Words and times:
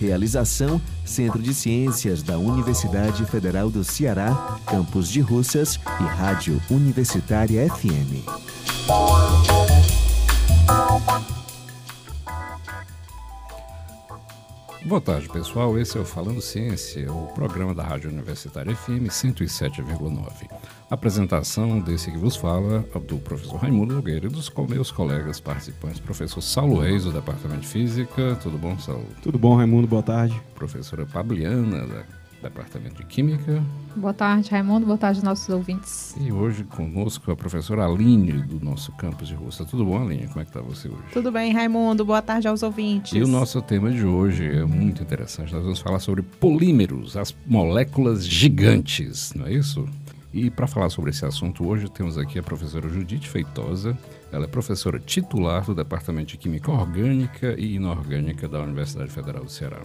Realização: 0.00 0.80
Centro 1.04 1.42
de 1.42 1.52
Ciências 1.52 2.22
da 2.22 2.38
Universidade 2.38 3.24
Federal 3.26 3.70
do 3.70 3.84
Ceará, 3.84 4.58
Campus 4.66 5.10
de 5.10 5.20
Russas 5.20 5.78
e 6.00 6.02
Rádio 6.02 6.60
Universitária 6.70 7.68
FM. 7.68 8.24
Boa 14.86 15.00
tarde, 15.00 15.28
pessoal. 15.28 15.78
Esse 15.78 15.98
é 15.98 16.00
o 16.00 16.04
Falando 16.04 16.40
Ciência, 16.40 17.12
o 17.12 17.26
programa 17.34 17.74
da 17.74 17.82
Rádio 17.82 18.10
Universitária 18.10 18.74
FM 18.74 19.06
107,9. 19.10 20.48
Apresentação 20.90 21.78
desse 21.78 22.10
que 22.10 22.18
vos 22.18 22.34
fala, 22.34 22.84
do 23.06 23.16
professor 23.18 23.58
Raimundo 23.58 23.94
Nogueira 23.94 24.26
e 24.26 24.28
dos 24.28 24.52
meus 24.68 24.90
colegas 24.90 25.38
participantes, 25.38 26.00
professor 26.00 26.40
Saulo 26.40 26.80
Reis, 26.80 27.04
do 27.04 27.12
Departamento 27.12 27.60
de 27.60 27.68
Física. 27.68 28.36
Tudo 28.42 28.58
bom, 28.58 28.76
Saulo? 28.76 29.06
Tudo 29.22 29.38
bom, 29.38 29.54
Raimundo? 29.54 29.86
Boa 29.86 30.02
tarde. 30.02 30.34
Professora 30.52 31.06
Pabliana, 31.06 31.86
da 31.86 32.02
Departamento 32.42 32.96
de 32.96 33.04
Química. 33.04 33.62
Boa 33.94 34.14
tarde, 34.14 34.50
Raimundo. 34.50 34.86
Boa 34.86 34.96
tarde, 34.96 35.22
nossos 35.22 35.48
ouvintes. 35.48 36.16
E 36.18 36.32
hoje 36.32 36.64
conosco 36.64 37.30
a 37.30 37.36
professora 37.36 37.84
Aline, 37.84 38.32
do 38.32 38.58
nosso 38.64 38.90
campus 38.92 39.28
de 39.28 39.34
Russa. 39.34 39.64
Tudo 39.64 39.84
bom, 39.84 40.02
Aline? 40.02 40.26
Como 40.26 40.40
é 40.40 40.44
que 40.44 40.50
está 40.50 40.60
você 40.60 40.88
hoje? 40.88 41.02
Tudo 41.12 41.30
bem, 41.30 41.52
Raimundo. 41.52 42.04
Boa 42.04 42.22
tarde 42.22 42.48
aos 42.48 42.62
ouvintes. 42.62 43.12
E 43.12 43.22
o 43.22 43.28
nosso 43.28 43.60
tema 43.60 43.90
de 43.90 44.04
hoje 44.04 44.44
é 44.44 44.64
muito 44.64 45.02
interessante. 45.02 45.52
Nós 45.52 45.62
vamos 45.62 45.80
falar 45.80 46.00
sobre 46.00 46.22
polímeros, 46.22 47.16
as 47.16 47.34
moléculas 47.46 48.26
gigantes, 48.26 49.32
não 49.34 49.46
é 49.46 49.52
isso? 49.52 49.86
E 50.32 50.48
para 50.48 50.68
falar 50.68 50.90
sobre 50.90 51.10
esse 51.10 51.24
assunto, 51.26 51.66
hoje 51.66 51.88
temos 51.90 52.16
aqui 52.16 52.38
a 52.38 52.42
professora 52.42 52.88
Judite 52.88 53.28
Feitosa. 53.28 53.98
Ela 54.30 54.44
é 54.44 54.48
professora 54.48 55.00
titular 55.00 55.64
do 55.64 55.74
Departamento 55.74 56.28
de 56.28 56.36
Química 56.36 56.70
Orgânica 56.70 57.56
e 57.58 57.74
Inorgânica 57.74 58.48
da 58.48 58.60
Universidade 58.60 59.10
Federal 59.10 59.42
do 59.42 59.50
Ceará. 59.50 59.80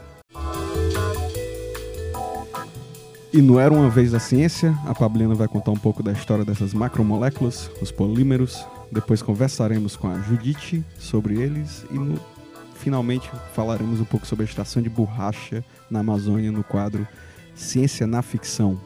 E 3.34 3.42
no 3.42 3.60
Era 3.60 3.74
Uma 3.74 3.90
Vez 3.90 4.14
a 4.14 4.20
Ciência, 4.20 4.78
a 4.86 4.94
Pablina 4.94 5.34
vai 5.34 5.48
contar 5.48 5.72
um 5.72 5.78
pouco 5.78 6.04
da 6.04 6.12
história 6.12 6.46
dessas 6.46 6.76
macromoléculas, 6.76 7.72
os 7.82 7.92
polímeros. 7.92 8.64
Depois 8.92 9.24
conversaremos 9.24 9.96
com 9.96 10.08
a 10.08 10.20
Judite 10.22 10.86
sobre 11.00 11.42
eles 11.42 11.86
e 11.90 11.96
no, 11.96 12.20
finalmente 12.76 13.30
falaremos 13.54 14.00
um 14.00 14.06
pouco 14.06 14.28
sobre 14.28 14.44
a 14.44 14.48
extração 14.48 14.80
de 14.80 14.90
borracha 14.90 15.66
na 15.90 16.02
Amazônia 16.02 16.52
no 16.52 16.64
quadro 16.64 17.06
Ciência 17.56 18.06
na 18.06 18.22
Ficção. 18.22 18.80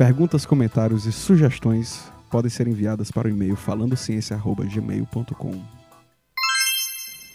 Perguntas, 0.00 0.46
comentários 0.46 1.04
e 1.04 1.12
sugestões 1.12 2.10
podem 2.30 2.48
ser 2.48 2.66
enviadas 2.66 3.10
para 3.10 3.28
o 3.28 3.30
e-mail 3.30 3.54
falandociência.gmail.com. 3.54 5.62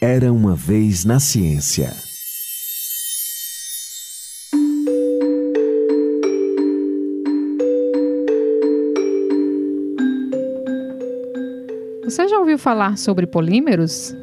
Era 0.02 0.34
uma 0.34 0.56
vez 0.56 1.06
na 1.06 1.20
ciência. 1.20 1.94
Você 12.04 12.28
já 12.28 12.40
ouviu 12.40 12.58
falar 12.58 12.98
sobre 12.98 13.28
polímeros? 13.28 14.16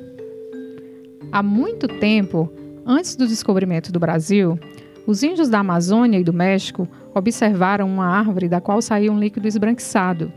Há 1.30 1.44
muito 1.44 1.86
tempo, 1.86 2.52
antes 2.84 3.14
do 3.14 3.28
descobrimento 3.28 3.92
do 3.92 4.00
Brasil, 4.00 4.58
os 5.06 5.22
índios 5.22 5.48
da 5.48 5.60
Amazônia 5.60 6.18
e 6.18 6.24
do 6.24 6.32
México 6.32 6.88
observaram 7.14 7.86
uma 7.86 8.06
árvore 8.06 8.48
da 8.48 8.60
qual 8.60 8.80
saía 8.80 9.12
um 9.12 9.18
líquido 9.18 9.48
esbranquiçado, 9.48 10.32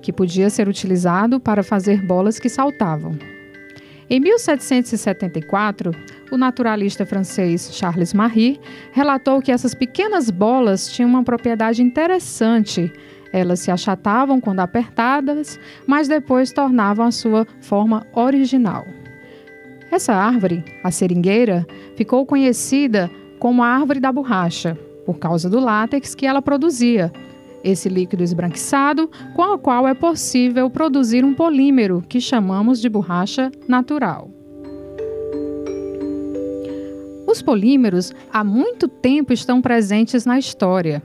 que 0.00 0.12
podia 0.12 0.50
ser 0.50 0.68
utilizado 0.68 1.40
para 1.40 1.62
fazer 1.62 2.04
bolas 2.04 2.38
que 2.38 2.48
saltavam. 2.48 3.18
Em 4.08 4.20
1774, 4.20 5.90
o 6.30 6.36
naturalista 6.36 7.04
francês 7.04 7.70
Charles 7.72 8.14
Marie 8.14 8.60
relatou 8.92 9.42
que 9.42 9.50
essas 9.50 9.74
pequenas 9.74 10.30
bolas 10.30 10.88
tinham 10.88 11.10
uma 11.10 11.24
propriedade 11.24 11.82
interessante 11.82 12.92
elas 13.32 13.60
se 13.60 13.70
achatavam 13.70 14.40
quando 14.40 14.60
apertadas, 14.60 15.60
mas 15.86 16.08
depois 16.08 16.52
tornavam 16.52 17.06
a 17.06 17.10
sua 17.10 17.46
forma 17.60 18.06
original. 18.14 18.86
Essa 19.90 20.14
árvore, 20.14 20.64
a 20.82 20.90
seringueira, 20.90 21.66
ficou 21.96 22.24
conhecida 22.26 23.10
como 23.38 23.62
a 23.62 23.68
árvore 23.68 24.00
da 24.00 24.10
borracha, 24.10 24.78
por 25.06 25.18
causa 25.18 25.48
do 25.48 25.60
látex 25.60 26.14
que 26.14 26.26
ela 26.26 26.42
produzia, 26.42 27.12
esse 27.62 27.88
líquido 27.88 28.22
esbranquiçado 28.22 29.08
com 29.34 29.54
o 29.54 29.58
qual 29.58 29.86
é 29.86 29.94
possível 29.94 30.68
produzir 30.68 31.24
um 31.24 31.32
polímero 31.32 32.02
que 32.08 32.20
chamamos 32.20 32.80
de 32.80 32.88
borracha 32.88 33.50
natural. 33.66 34.30
Os 37.26 37.42
polímeros 37.42 38.12
há 38.32 38.42
muito 38.42 38.88
tempo 38.88 39.32
estão 39.32 39.60
presentes 39.60 40.24
na 40.24 40.38
história. 40.38 41.02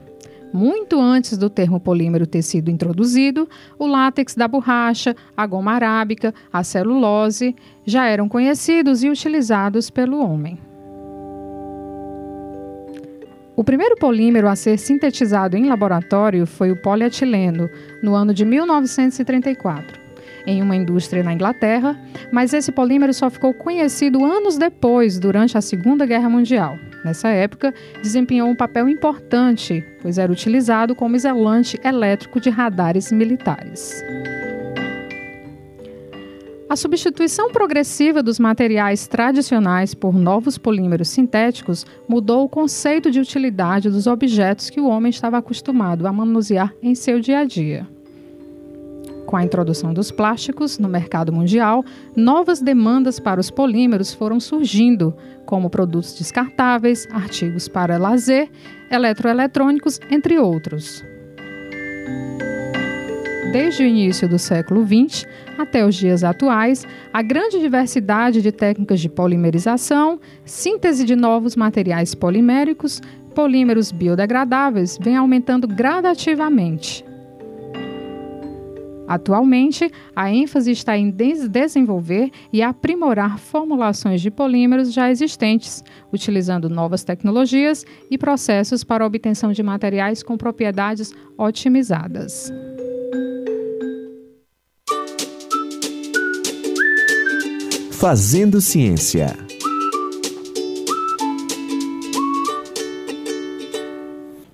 Muito 0.53 0.99
antes 0.99 1.37
do 1.37 1.49
termo 1.49 1.79
polímero 1.79 2.27
ter 2.27 2.41
sido 2.41 2.69
introduzido, 2.69 3.47
o 3.79 3.87
látex 3.87 4.35
da 4.35 4.47
borracha, 4.47 5.15
a 5.35 5.47
goma 5.47 5.71
arábica, 5.71 6.33
a 6.51 6.63
celulose 6.63 7.55
já 7.85 8.05
eram 8.05 8.27
conhecidos 8.27 9.03
e 9.03 9.09
utilizados 9.09 9.89
pelo 9.89 10.19
homem. 10.19 10.70
O 13.55 13.63
primeiro 13.63 13.95
polímero 13.95 14.47
a 14.47 14.55
ser 14.55 14.77
sintetizado 14.77 15.57
em 15.57 15.67
laboratório 15.67 16.45
foi 16.47 16.71
o 16.71 16.75
polietileno, 16.75 17.69
no 18.01 18.15
ano 18.15 18.33
de 18.33 18.45
1934 18.45 20.01
em 20.45 20.61
uma 20.61 20.75
indústria 20.75 21.23
na 21.23 21.33
Inglaterra, 21.33 21.99
mas 22.31 22.53
esse 22.53 22.71
polímero 22.71 23.13
só 23.13 23.29
ficou 23.29 23.53
conhecido 23.53 24.23
anos 24.23 24.57
depois, 24.57 25.19
durante 25.19 25.57
a 25.57 25.61
Segunda 25.61 26.05
Guerra 26.05 26.29
Mundial. 26.29 26.77
Nessa 27.03 27.29
época, 27.29 27.73
desempenhou 28.01 28.49
um 28.49 28.55
papel 28.55 28.87
importante, 28.87 29.83
pois 30.01 30.17
era 30.17 30.31
utilizado 30.31 30.95
como 30.95 31.15
isolante 31.15 31.79
elétrico 31.83 32.39
de 32.39 32.49
radares 32.49 33.11
militares. 33.11 34.03
A 36.71 36.75
substituição 36.77 37.51
progressiva 37.51 38.23
dos 38.23 38.39
materiais 38.39 39.05
tradicionais 39.05 39.93
por 39.93 40.13
novos 40.13 40.57
polímeros 40.57 41.09
sintéticos 41.09 41.85
mudou 42.07 42.45
o 42.45 42.49
conceito 42.49 43.11
de 43.11 43.19
utilidade 43.19 43.89
dos 43.89 44.07
objetos 44.07 44.69
que 44.69 44.79
o 44.79 44.87
homem 44.87 45.09
estava 45.09 45.37
acostumado 45.37 46.07
a 46.07 46.13
manusear 46.13 46.73
em 46.81 46.95
seu 46.95 47.19
dia 47.19 47.39
a 47.39 47.43
dia. 47.43 47.85
Com 49.25 49.35
a 49.35 49.43
introdução 49.43 49.93
dos 49.93 50.11
plásticos 50.11 50.79
no 50.79 50.87
mercado 50.87 51.33
mundial, 51.33 51.83
novas 52.15 52.61
demandas 52.61 53.19
para 53.19 53.41
os 53.41 53.51
polímeros 53.51 54.13
foram 54.13 54.39
surgindo, 54.39 55.13
como 55.45 55.69
produtos 55.69 56.17
descartáveis, 56.17 57.05
artigos 57.11 57.67
para 57.67 57.97
lazer, 57.97 58.49
eletroeletrônicos, 58.89 59.99
entre 60.09 60.39
outros. 60.39 61.03
Desde 63.51 63.83
o 63.83 63.85
início 63.85 64.29
do 64.29 64.39
século 64.39 64.87
XX 64.87 65.27
até 65.57 65.85
os 65.85 65.95
dias 65.95 66.23
atuais, 66.23 66.87
a 67.11 67.21
grande 67.21 67.59
diversidade 67.59 68.41
de 68.41 68.49
técnicas 68.49 69.01
de 69.01 69.09
polimerização, 69.09 70.21
síntese 70.45 71.03
de 71.03 71.17
novos 71.17 71.57
materiais 71.57 72.15
poliméricos, 72.15 73.01
polímeros 73.35 73.91
biodegradáveis 73.91 74.97
vem 75.01 75.17
aumentando 75.17 75.67
gradativamente. 75.67 77.03
Atualmente, 79.05 79.91
a 80.15 80.31
ênfase 80.31 80.71
está 80.71 80.97
em 80.97 81.11
desenvolver 81.11 82.31
e 82.53 82.61
aprimorar 82.63 83.37
formulações 83.37 84.21
de 84.21 84.31
polímeros 84.31 84.93
já 84.93 85.11
existentes, 85.11 85.83
utilizando 86.13 86.69
novas 86.69 87.03
tecnologias 87.03 87.85
e 88.09 88.17
processos 88.17 88.85
para 88.85 89.05
obtenção 89.05 89.51
de 89.51 89.61
materiais 89.61 90.23
com 90.23 90.37
propriedades 90.37 91.13
otimizadas. 91.37 92.49
Fazendo 98.01 98.59
Ciência. 98.59 99.27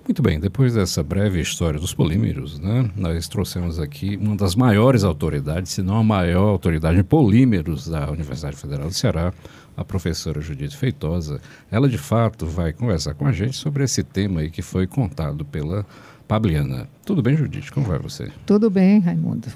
Muito 0.04 0.20
bem, 0.20 0.38
depois 0.38 0.74
dessa 0.74 1.02
breve 1.02 1.40
história 1.40 1.80
dos 1.80 1.94
polímeros, 1.94 2.58
né, 2.58 2.90
nós 2.94 3.26
trouxemos 3.26 3.80
aqui 3.80 4.18
uma 4.20 4.36
das 4.36 4.54
maiores 4.54 5.02
autoridades, 5.02 5.72
se 5.72 5.80
não 5.80 5.96
a 5.96 6.04
maior 6.04 6.50
autoridade 6.50 7.00
em 7.00 7.02
polímeros 7.02 7.88
da 7.88 8.10
Universidade 8.10 8.54
Federal 8.54 8.88
do 8.88 8.94
Ceará, 8.94 9.32
a 9.74 9.82
professora 9.82 10.42
Judite 10.42 10.76
Feitosa. 10.76 11.40
Ela, 11.70 11.88
de 11.88 11.96
fato, 11.96 12.44
vai 12.44 12.74
conversar 12.74 13.14
com 13.14 13.26
a 13.26 13.32
gente 13.32 13.56
sobre 13.56 13.82
esse 13.82 14.02
tema 14.02 14.40
aí 14.40 14.50
que 14.50 14.60
foi 14.60 14.86
contado 14.86 15.42
pela 15.46 15.86
Pabliana. 16.28 16.86
Tudo 17.02 17.22
bem, 17.22 17.34
Judite? 17.34 17.72
Como 17.72 17.86
vai 17.86 17.98
você? 17.98 18.30
Tudo 18.44 18.68
bem, 18.68 18.98
Raimundo. 18.98 19.48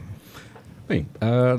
Bem, 0.88 1.06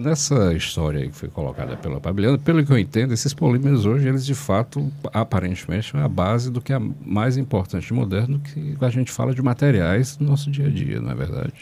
nessa 0.02 0.54
história 0.54 1.08
que 1.08 1.16
foi 1.16 1.30
colocada 1.30 1.76
pela 1.78 2.00
Pabliana, 2.00 2.38
pelo 2.38 2.64
que 2.64 2.72
eu 2.72 2.78
entendo, 2.78 3.14
esses 3.14 3.34
polímeros 3.34 3.86
hoje, 3.86 4.08
eles 4.08 4.26
de 4.26 4.36
fato, 4.36 4.92
aparentemente, 5.14 5.92
são 5.92 6.04
a 6.04 6.08
base 6.08 6.52
do 6.52 6.62
que 6.62 6.74
é 6.74 6.80
mais 6.80 7.38
importante 7.38 7.88
e 7.88 7.94
moderno 7.94 8.40
que 8.40 8.78
a 8.80 8.90
gente 8.90 9.12
fala 9.12 9.34
de 9.34 9.42
materiais 9.42 10.18
no 10.20 10.28
nosso 10.28 10.52
dia 10.52 10.68
a 10.68 10.70
dia, 10.70 11.00
não 11.00 11.12
é 11.12 11.16
verdade? 11.16 11.54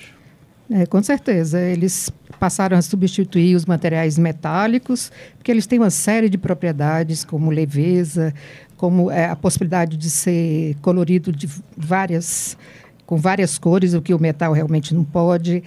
É, 0.70 0.86
com 0.86 1.04
certeza. 1.04 1.60
Eles 1.60 2.10
passaram 2.40 2.78
a 2.78 2.82
substituir 2.82 3.56
os 3.56 3.66
materiais 3.66 4.18
metálicos, 4.18 5.12
porque 5.38 5.52
eles 5.52 5.68
têm 5.68 5.80
uma 5.80 5.90
série 5.90 6.30
de 6.30 6.38
propriedades, 6.38 7.26
como 7.26 7.52
leveza, 7.52 8.34
como 8.78 9.12
é, 9.12 9.26
a 9.26 9.36
possibilidade 9.36 9.98
de 9.98 10.10
ser 10.10 10.76
colorido 10.82 11.32
de 11.32 11.50
várias, 11.76 12.58
com 13.06 13.18
várias 13.18 13.58
cores, 13.58 13.94
o 13.94 14.02
que 14.02 14.14
o 14.14 14.20
metal 14.20 14.54
realmente 14.54 14.96
não 14.96 15.04
pode. 15.04 15.62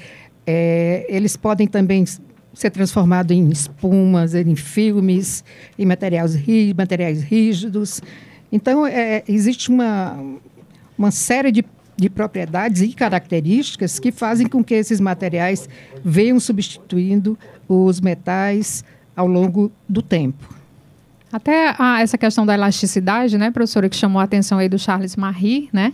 É, 0.46 1.06
eles 1.08 1.36
podem 1.36 1.66
também 1.66 2.04
ser 2.52 2.70
transformados 2.70 3.36
em 3.36 3.48
espumas, 3.50 4.34
em 4.34 4.54
filmes, 4.54 5.44
em 5.78 5.84
materiais, 5.84 6.34
rí 6.34 6.72
materiais 6.74 7.22
rígidos. 7.22 8.00
Então, 8.50 8.86
é, 8.86 9.24
existe 9.28 9.70
uma, 9.70 10.16
uma 10.96 11.10
série 11.10 11.50
de, 11.50 11.64
de 11.96 12.08
propriedades 12.08 12.82
e 12.82 12.88
características 12.92 13.98
que 13.98 14.12
fazem 14.12 14.46
com 14.46 14.62
que 14.62 14.74
esses 14.74 15.00
materiais 15.00 15.68
venham 16.04 16.38
substituindo 16.38 17.36
os 17.68 18.00
metais 18.00 18.84
ao 19.16 19.26
longo 19.26 19.72
do 19.88 20.00
tempo. 20.02 20.54
Até 21.32 21.74
a, 21.76 22.00
essa 22.00 22.16
questão 22.16 22.46
da 22.46 22.54
elasticidade, 22.54 23.36
né, 23.36 23.50
professora, 23.50 23.88
que 23.88 23.96
chamou 23.96 24.20
a 24.20 24.24
atenção 24.24 24.58
aí 24.58 24.68
do 24.68 24.78
Charles 24.78 25.16
Marie, 25.16 25.68
né? 25.72 25.92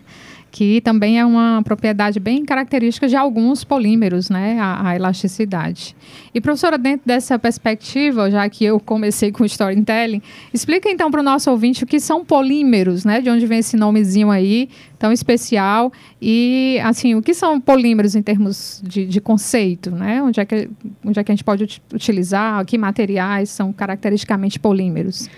Que 0.50 0.81
também 0.81 1.19
é 1.19 1.25
uma 1.25 1.62
propriedade 1.64 2.19
bem 2.19 2.44
característica 2.44 3.06
de 3.06 3.17
alguns 3.17 3.62
polímeros, 3.62 4.29
né, 4.29 4.58
a, 4.58 4.88
a, 4.88 4.97
elasticidade. 4.97 5.94
E 6.35 6.41
professora, 6.41 6.76
dentro 6.76 7.06
dessa 7.06 7.38
perspectiva, 7.38 8.31
já 8.31 8.49
que 8.49 8.64
eu 8.64 8.81
comecei 8.81 9.31
com 9.31 9.44
storytelling, 9.44 10.20
explica 10.52 10.91
então 10.91 11.11
para 11.11 11.20
o 11.20 11.23
nosso 11.23 11.50
ouvinte 11.50 11.85
o 11.85 11.87
que 11.87 12.00
são 12.00 12.25
polímeros, 12.25 13.05
né, 13.05 13.20
de 13.20 13.31
onde 13.31 13.47
vem 13.47 13.61
esse 13.61 13.76
nomezinho 13.76 14.31
aí 14.31 14.69
tão 14.99 15.12
especial 15.12 15.91
e 16.20 16.79
assim 16.82 17.14
o 17.14 17.23
que 17.23 17.32
são 17.32 17.58
polímeros 17.58 18.14
em 18.14 18.23
termos 18.23 18.82
de, 18.85 19.06
de 19.06 19.20
conceito, 19.20 19.91
né, 19.91 20.23
onde 20.23 20.41
é 20.41 20.44
que 20.44 20.69
onde 21.05 21.19
é 21.19 21.25
que 21.25 21.32
a 21.32 21.35
gente 21.35 21.44
pode 21.44 21.81
utilizar, 21.94 22.64
que 22.67 22.76
materiais 22.76 23.50
são 23.50 23.73
caracteristicamente 23.73 24.58
polímeros? 24.58 25.29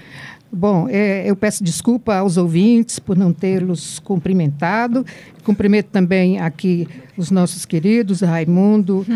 Bom, 0.54 0.86
é, 0.90 1.22
eu 1.24 1.34
peço 1.34 1.64
desculpa 1.64 2.16
aos 2.16 2.36
ouvintes 2.36 2.98
por 2.98 3.16
não 3.16 3.32
tê-los 3.32 3.98
cumprimentado. 4.00 5.04
Cumprimento 5.44 5.86
também 5.86 6.38
aqui 6.38 6.86
os 7.16 7.30
nossos 7.30 7.64
queridos 7.64 8.20
Raimundo, 8.20 9.06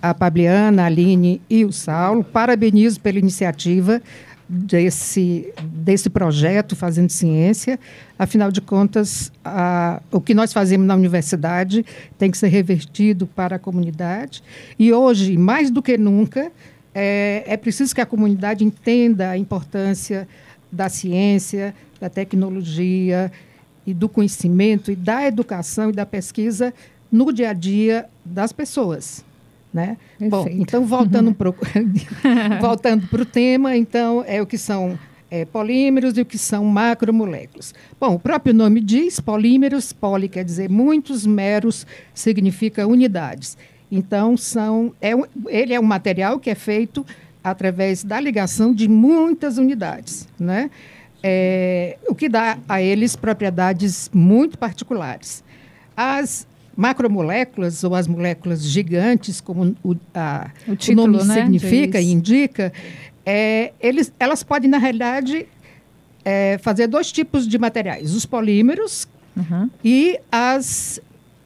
a 0.00 0.14
Pabliana, 0.14 0.84
a 0.84 0.86
Aline 0.86 1.42
e 1.50 1.66
o 1.66 1.72
Saulo. 1.72 2.24
Parabenizo 2.24 2.98
pela 2.98 3.18
iniciativa 3.18 4.00
desse, 4.48 5.52
desse 5.62 6.08
projeto 6.08 6.74
Fazendo 6.74 7.10
Ciência. 7.10 7.78
Afinal 8.18 8.50
de 8.50 8.62
contas, 8.62 9.30
a, 9.44 10.00
o 10.10 10.18
que 10.18 10.32
nós 10.32 10.50
fazemos 10.50 10.86
na 10.86 10.94
universidade 10.94 11.84
tem 12.16 12.30
que 12.30 12.38
ser 12.38 12.48
revertido 12.48 13.26
para 13.26 13.56
a 13.56 13.58
comunidade. 13.58 14.42
E 14.78 14.94
hoje, 14.94 15.36
mais 15.36 15.70
do 15.70 15.82
que 15.82 15.98
nunca, 15.98 16.50
é, 16.94 17.44
é 17.46 17.56
preciso 17.58 17.94
que 17.94 18.00
a 18.00 18.06
comunidade 18.06 18.64
entenda 18.64 19.28
a 19.28 19.36
importância 19.36 20.26
da 20.70 20.88
ciência, 20.88 21.74
da 22.00 22.08
tecnologia 22.08 23.30
e 23.86 23.94
do 23.94 24.08
conhecimento 24.08 24.90
e 24.90 24.96
da 24.96 25.26
educação 25.26 25.90
e 25.90 25.92
da 25.92 26.04
pesquisa 26.04 26.74
no 27.10 27.32
dia 27.32 27.50
a 27.50 27.52
dia 27.52 28.06
das 28.24 28.52
pessoas. 28.52 29.24
Né? 29.72 29.96
Bom, 30.18 30.46
então 30.48 30.86
voltando 30.86 31.32
para 31.34 31.52
voltando 32.60 33.06
o 33.12 33.24
tema, 33.24 33.76
então 33.76 34.24
é 34.26 34.40
o 34.40 34.46
que 34.46 34.56
são 34.56 34.98
é, 35.30 35.44
polímeros 35.44 36.16
e 36.16 36.20
o 36.20 36.24
que 36.24 36.38
são 36.38 36.64
macromoléculas. 36.64 37.74
Bom, 38.00 38.14
o 38.14 38.18
próprio 38.18 38.54
nome 38.54 38.80
diz 38.80 39.20
polímeros, 39.20 39.92
poli 39.92 40.28
quer 40.28 40.44
dizer 40.44 40.70
muitos, 40.70 41.26
meros 41.26 41.86
significa 42.14 42.86
unidades. 42.86 43.56
Então 43.90 44.36
são, 44.36 44.92
é, 45.00 45.12
ele 45.48 45.74
é 45.74 45.80
um 45.80 45.84
material 45.84 46.38
que 46.38 46.50
é 46.50 46.54
feito 46.54 47.04
através 47.46 48.02
da 48.02 48.18
ligação 48.18 48.74
de 48.74 48.88
muitas 48.88 49.56
unidades, 49.56 50.26
né? 50.36 50.68
É, 51.22 51.96
o 52.08 52.14
que 52.14 52.28
dá 52.28 52.58
a 52.68 52.82
eles 52.82 53.14
propriedades 53.14 54.10
muito 54.12 54.58
particulares. 54.58 55.44
As 55.96 56.44
macromoléculas 56.76 57.84
ou 57.84 57.94
as 57.94 58.08
moléculas 58.08 58.64
gigantes, 58.64 59.40
como 59.40 59.76
o, 59.84 59.94
a, 60.12 60.50
o, 60.66 60.74
título, 60.74 61.04
o 61.04 61.06
nome 61.06 61.24
né, 61.24 61.34
significa 61.34 62.00
e 62.00 62.10
indica, 62.10 62.72
é, 63.24 63.72
eles, 63.80 64.12
elas 64.18 64.42
podem, 64.42 64.68
na 64.68 64.78
realidade, 64.78 65.46
é, 66.24 66.58
fazer 66.58 66.88
dois 66.88 67.12
tipos 67.12 67.46
de 67.46 67.58
materiais: 67.58 68.12
os 68.12 68.26
polímeros 68.26 69.06
uhum. 69.36 69.70
e 69.84 70.18
as, 70.32 71.00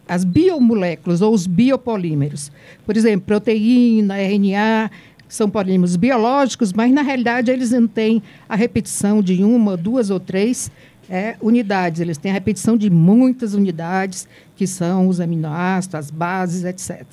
as 0.08 0.25
biomoléculas 0.25 1.20
ou 1.20 1.35
os 1.35 1.47
biopolímeros. 1.47 2.50
Por 2.87 2.97
exemplo, 2.97 3.26
proteína, 3.26 4.17
RNA 4.17 4.91
são 5.35 5.49
polímeros 5.49 5.97
biológicos, 5.97 6.73
mas 6.73 6.93
na 6.93 7.03
realidade 7.03 7.50
eles 7.50 7.71
não 7.71 7.87
têm 7.87 8.23
a 8.49 8.56
repetição 8.56 9.23
de 9.23 9.43
uma, 9.43 9.77
duas 9.77 10.11
ou 10.11 10.21
três 10.21 10.71
é, 11.09 11.37
unidades. 11.41 12.00
Eles 12.00 12.19
têm 12.19 12.31
a 12.31 12.35
repetição 12.35 12.77
de 12.77 12.88
muitas 12.88 13.55
unidades, 13.55 14.29
que 14.56 14.67
são 14.67 15.09
os 15.09 15.21
aminoácidos, 15.21 15.94
as 15.94 16.11
bases, 16.11 16.65
etc. 16.65 17.05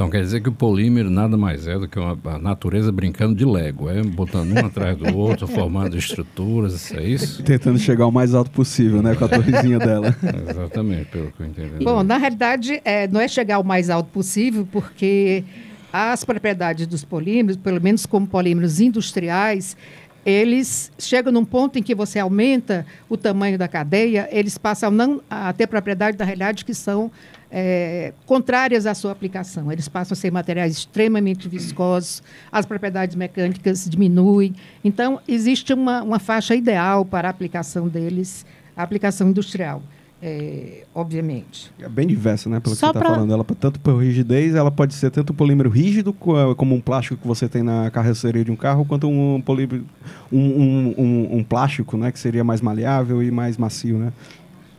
Então 0.00 0.08
quer 0.08 0.22
dizer 0.22 0.40
que 0.40 0.48
o 0.48 0.52
polímero 0.52 1.10
nada 1.10 1.36
mais 1.36 1.66
é 1.66 1.78
do 1.78 1.86
que 1.86 1.98
uma, 1.98 2.16
a 2.24 2.38
natureza 2.38 2.90
brincando 2.90 3.34
de 3.34 3.44
Lego, 3.44 3.90
é? 3.90 4.02
Botando 4.02 4.50
um 4.50 4.64
atrás 4.64 4.96
do 4.96 5.14
outro, 5.14 5.44
formando 5.48 5.94
estruturas, 5.94 6.90
é 6.94 7.02
isso? 7.02 7.42
Tentando 7.42 7.78
chegar 7.78 8.06
o 8.06 8.10
mais 8.10 8.34
alto 8.34 8.50
possível, 8.50 9.02
né? 9.02 9.14
Com 9.14 9.26
a 9.26 9.28
torrezinha 9.28 9.78
dela. 9.78 10.16
Exatamente, 10.48 11.04
pelo 11.10 11.30
que 11.30 11.42
eu 11.42 11.46
entendi. 11.46 11.84
Bom, 11.84 12.02
na 12.02 12.16
realidade, 12.16 12.80
é, 12.82 13.06
não 13.08 13.20
é 13.20 13.28
chegar 13.28 13.58
o 13.58 13.62
mais 13.62 13.90
alto 13.90 14.08
possível, 14.08 14.66
porque 14.72 15.44
as 15.92 16.24
propriedades 16.24 16.86
dos 16.86 17.04
polímeros, 17.04 17.56
pelo 17.56 17.80
menos 17.80 18.06
como 18.06 18.26
polímeros 18.26 18.80
industriais, 18.80 19.76
eles 20.24 20.92
chegam 20.98 21.32
num 21.32 21.44
ponto 21.44 21.78
em 21.78 21.82
que 21.82 21.94
você 21.94 22.18
aumenta 22.18 22.86
o 23.08 23.16
tamanho 23.16 23.56
da 23.56 23.66
cadeia, 23.66 24.28
eles 24.30 24.58
passam 24.58 24.90
não 24.90 25.22
a 25.30 25.52
ter 25.52 25.66
propriedades, 25.66 26.18
na 26.18 26.24
realidade, 26.24 26.64
que 26.64 26.74
são 26.74 27.10
é, 27.50 28.12
contrárias 28.26 28.86
à 28.86 28.94
sua 28.94 29.12
aplicação. 29.12 29.72
Eles 29.72 29.88
passam 29.88 30.14
a 30.14 30.16
ser 30.16 30.30
materiais 30.30 30.76
extremamente 30.76 31.48
viscosos, 31.48 32.22
as 32.52 32.66
propriedades 32.66 33.16
mecânicas 33.16 33.88
diminuem. 33.88 34.54
Então, 34.84 35.20
existe 35.26 35.72
uma, 35.72 36.02
uma 36.02 36.18
faixa 36.18 36.54
ideal 36.54 37.04
para 37.04 37.28
a 37.28 37.30
aplicação 37.30 37.88
deles, 37.88 38.44
a 38.76 38.82
aplicação 38.82 39.30
industrial 39.30 39.82
é, 40.22 40.84
obviamente. 40.94 41.72
É 41.80 41.88
bem 41.88 42.06
diversa, 42.06 42.50
né? 42.50 42.60
Pelo 42.60 42.74
Só 42.74 42.88
que 42.88 42.92
você 42.92 42.98
está 42.98 43.00
pra... 43.00 43.14
falando. 43.14 43.32
Ela, 43.32 43.44
tanto 43.58 43.80
por 43.80 43.96
rigidez, 43.96 44.54
ela 44.54 44.70
pode 44.70 44.94
ser 44.94 45.10
tanto 45.10 45.32
um 45.32 45.36
polímero 45.36 45.70
rígido, 45.70 46.12
como 46.12 46.74
um 46.74 46.80
plástico 46.80 47.16
que 47.16 47.26
você 47.26 47.48
tem 47.48 47.62
na 47.62 47.90
carroceria 47.90 48.44
de 48.44 48.50
um 48.50 48.56
carro, 48.56 48.84
quanto 48.84 49.08
um, 49.08 49.40
polímero, 49.40 49.84
um, 50.30 50.38
um, 50.38 50.94
um, 50.98 51.36
um 51.38 51.44
plástico, 51.44 51.96
né? 51.96 52.12
Que 52.12 52.18
seria 52.18 52.44
mais 52.44 52.60
maleável 52.60 53.22
e 53.22 53.30
mais 53.30 53.56
macio, 53.56 53.98
né? 53.98 54.12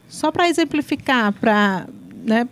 Só 0.07 0.31
para 0.31 0.47
exemplificar, 0.47 1.33
para 1.33 1.87
né, 2.23 2.47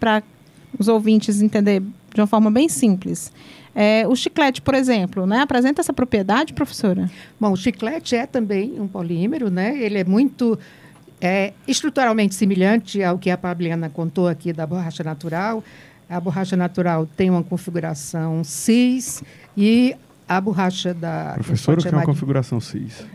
os 0.78 0.88
ouvintes 0.88 1.42
entender 1.42 1.82
de 2.14 2.22
uma 2.22 2.28
forma 2.28 2.50
bem 2.50 2.68
simples. 2.68 3.32
É, 3.76 4.08
o 4.08 4.16
chiclete, 4.16 4.62
por 4.62 4.74
exemplo, 4.74 5.28
né, 5.28 5.42
apresenta 5.42 5.82
essa 5.82 5.94
propriedade, 5.94 6.54
professora? 6.54 7.10
Bom, 7.40 7.52
o 7.52 7.56
chiclete 7.56 8.16
é 8.16 8.26
também 8.26 8.80
um 8.80 8.88
polímero, 8.88 9.52
né? 9.52 9.78
Ele 9.80 10.00
é 10.00 10.04
muito 10.04 10.58
é 11.22 11.54
estruturalmente 11.68 12.36
semelhante 12.36 13.04
ao 13.04 13.18
que 13.18 13.30
a 13.30 13.38
Pabliana 13.38 13.90
contou 13.90 14.28
aqui 14.28 14.54
da 14.54 14.66
borracha 14.66 15.04
natural. 15.04 15.64
A 16.10 16.20
borracha 16.20 16.58
natural 16.58 17.06
tem 17.06 17.30
uma 17.30 17.44
configuração 17.44 18.44
cis 18.44 19.24
e 19.56 19.96
a 20.28 20.42
borracha 20.42 20.94
da. 20.94 21.34
Professor, 21.36 21.78
o 21.78 21.82
que 21.82 21.88
é 21.88 21.92
uma 21.92 22.04
configuração 22.04 22.60
cis? 22.60 23.06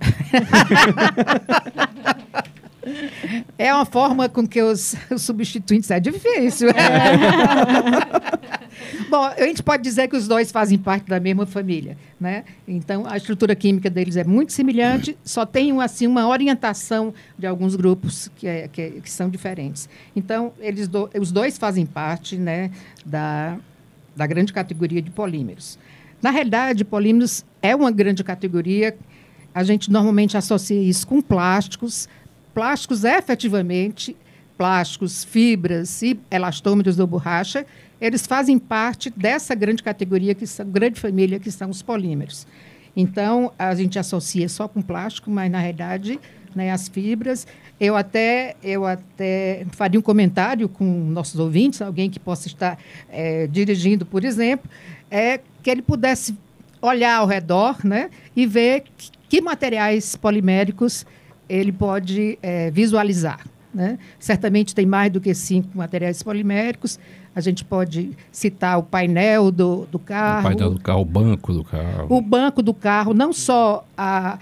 É 3.58 3.72
uma 3.74 3.84
forma 3.84 4.28
com 4.28 4.46
que 4.46 4.62
os, 4.62 4.94
os 5.10 5.22
substituintes 5.22 5.90
é 5.90 6.00
difícil. 6.00 6.68
É. 6.70 8.30
Bom, 9.08 9.24
a 9.24 9.42
gente 9.42 9.62
pode 9.62 9.82
dizer 9.82 10.08
que 10.08 10.16
os 10.16 10.26
dois 10.28 10.50
fazem 10.50 10.78
parte 10.78 11.08
da 11.08 11.20
mesma 11.20 11.44
família, 11.46 11.96
né? 12.18 12.44
Então 12.66 13.04
a 13.06 13.16
estrutura 13.16 13.54
química 13.54 13.90
deles 13.90 14.16
é 14.16 14.24
muito 14.24 14.52
semelhante, 14.52 15.16
só 15.24 15.44
tem 15.44 15.78
assim 15.80 16.06
uma 16.06 16.28
orientação 16.28 17.12
de 17.38 17.46
alguns 17.46 17.74
grupos 17.76 18.30
que, 18.36 18.46
é, 18.46 18.68
que, 18.68 19.00
que 19.00 19.10
são 19.10 19.28
diferentes. 19.28 19.88
Então 20.14 20.52
eles 20.60 20.88
do, 20.88 21.10
os 21.18 21.32
dois 21.32 21.58
fazem 21.58 21.84
parte, 21.84 22.36
né, 22.36 22.70
da, 23.04 23.58
da 24.14 24.26
grande 24.26 24.52
categoria 24.52 25.02
de 25.02 25.10
polímeros. 25.10 25.78
Na 26.22 26.30
realidade, 26.30 26.84
polímeros 26.84 27.44
é 27.62 27.74
uma 27.74 27.90
grande 27.90 28.22
categoria. 28.22 28.96
A 29.54 29.64
gente 29.64 29.90
normalmente 29.90 30.36
associa 30.36 30.80
isso 30.80 31.06
com 31.06 31.20
plásticos, 31.20 32.08
plásticos 32.60 33.04
efetivamente 33.04 34.14
plásticos, 34.58 35.24
fibras 35.24 36.02
e 36.02 36.20
elastômeros 36.30 36.98
ou 36.98 37.06
borracha, 37.06 37.64
eles 37.98 38.26
fazem 38.26 38.58
parte 38.58 39.08
dessa 39.08 39.54
grande 39.54 39.82
categoria, 39.82 40.34
que 40.34 40.46
são, 40.46 40.68
grande 40.68 41.00
família, 41.00 41.40
que 41.40 41.50
são 41.50 41.70
os 41.70 41.80
polímeros. 41.80 42.46
Então, 42.94 43.50
a 43.58 43.74
gente 43.74 43.98
associa 43.98 44.46
só 44.50 44.68
com 44.68 44.82
plástico, 44.82 45.30
mas, 45.30 45.50
na 45.50 45.58
realidade, 45.58 46.20
né, 46.54 46.70
as 46.70 46.88
fibras. 46.88 47.46
Eu 47.80 47.96
até, 47.96 48.54
eu 48.62 48.84
até 48.84 49.64
faria 49.70 49.98
um 49.98 50.02
comentário 50.02 50.68
com 50.68 50.84
nossos 50.84 51.40
ouvintes, 51.40 51.80
alguém 51.80 52.10
que 52.10 52.20
possa 52.20 52.46
estar 52.46 52.78
é, 53.08 53.46
dirigindo, 53.46 54.04
por 54.04 54.22
exemplo, 54.22 54.70
é 55.10 55.40
que 55.62 55.70
ele 55.70 55.80
pudesse 55.80 56.36
olhar 56.82 57.16
ao 57.16 57.26
redor 57.26 57.78
né, 57.82 58.10
e 58.36 58.44
ver 58.46 58.84
que, 58.98 59.10
que 59.30 59.40
materiais 59.40 60.14
poliméricos 60.14 61.06
ele 61.50 61.72
pode 61.72 62.38
é, 62.42 62.70
visualizar. 62.70 63.44
Né? 63.72 63.98
Certamente 64.18 64.74
tem 64.74 64.86
mais 64.86 65.12
do 65.12 65.20
que 65.20 65.32
cinco 65.34 65.76
materiais 65.76 66.22
poliméricos. 66.22 66.98
A 67.34 67.40
gente 67.40 67.64
pode 67.64 68.16
citar 68.32 68.78
o 68.78 68.82
painel 68.82 69.50
do, 69.50 69.86
do 69.86 69.98
carro. 69.98 70.40
O 70.40 70.42
painel 70.42 70.70
do 70.74 70.80
carro, 70.80 71.00
o 71.00 71.04
banco 71.04 71.52
do 71.52 71.64
carro. 71.64 72.06
O 72.08 72.20
banco 72.20 72.62
do 72.62 72.74
carro, 72.74 73.14
não 73.14 73.32
só 73.32 73.86
a, 73.96 74.38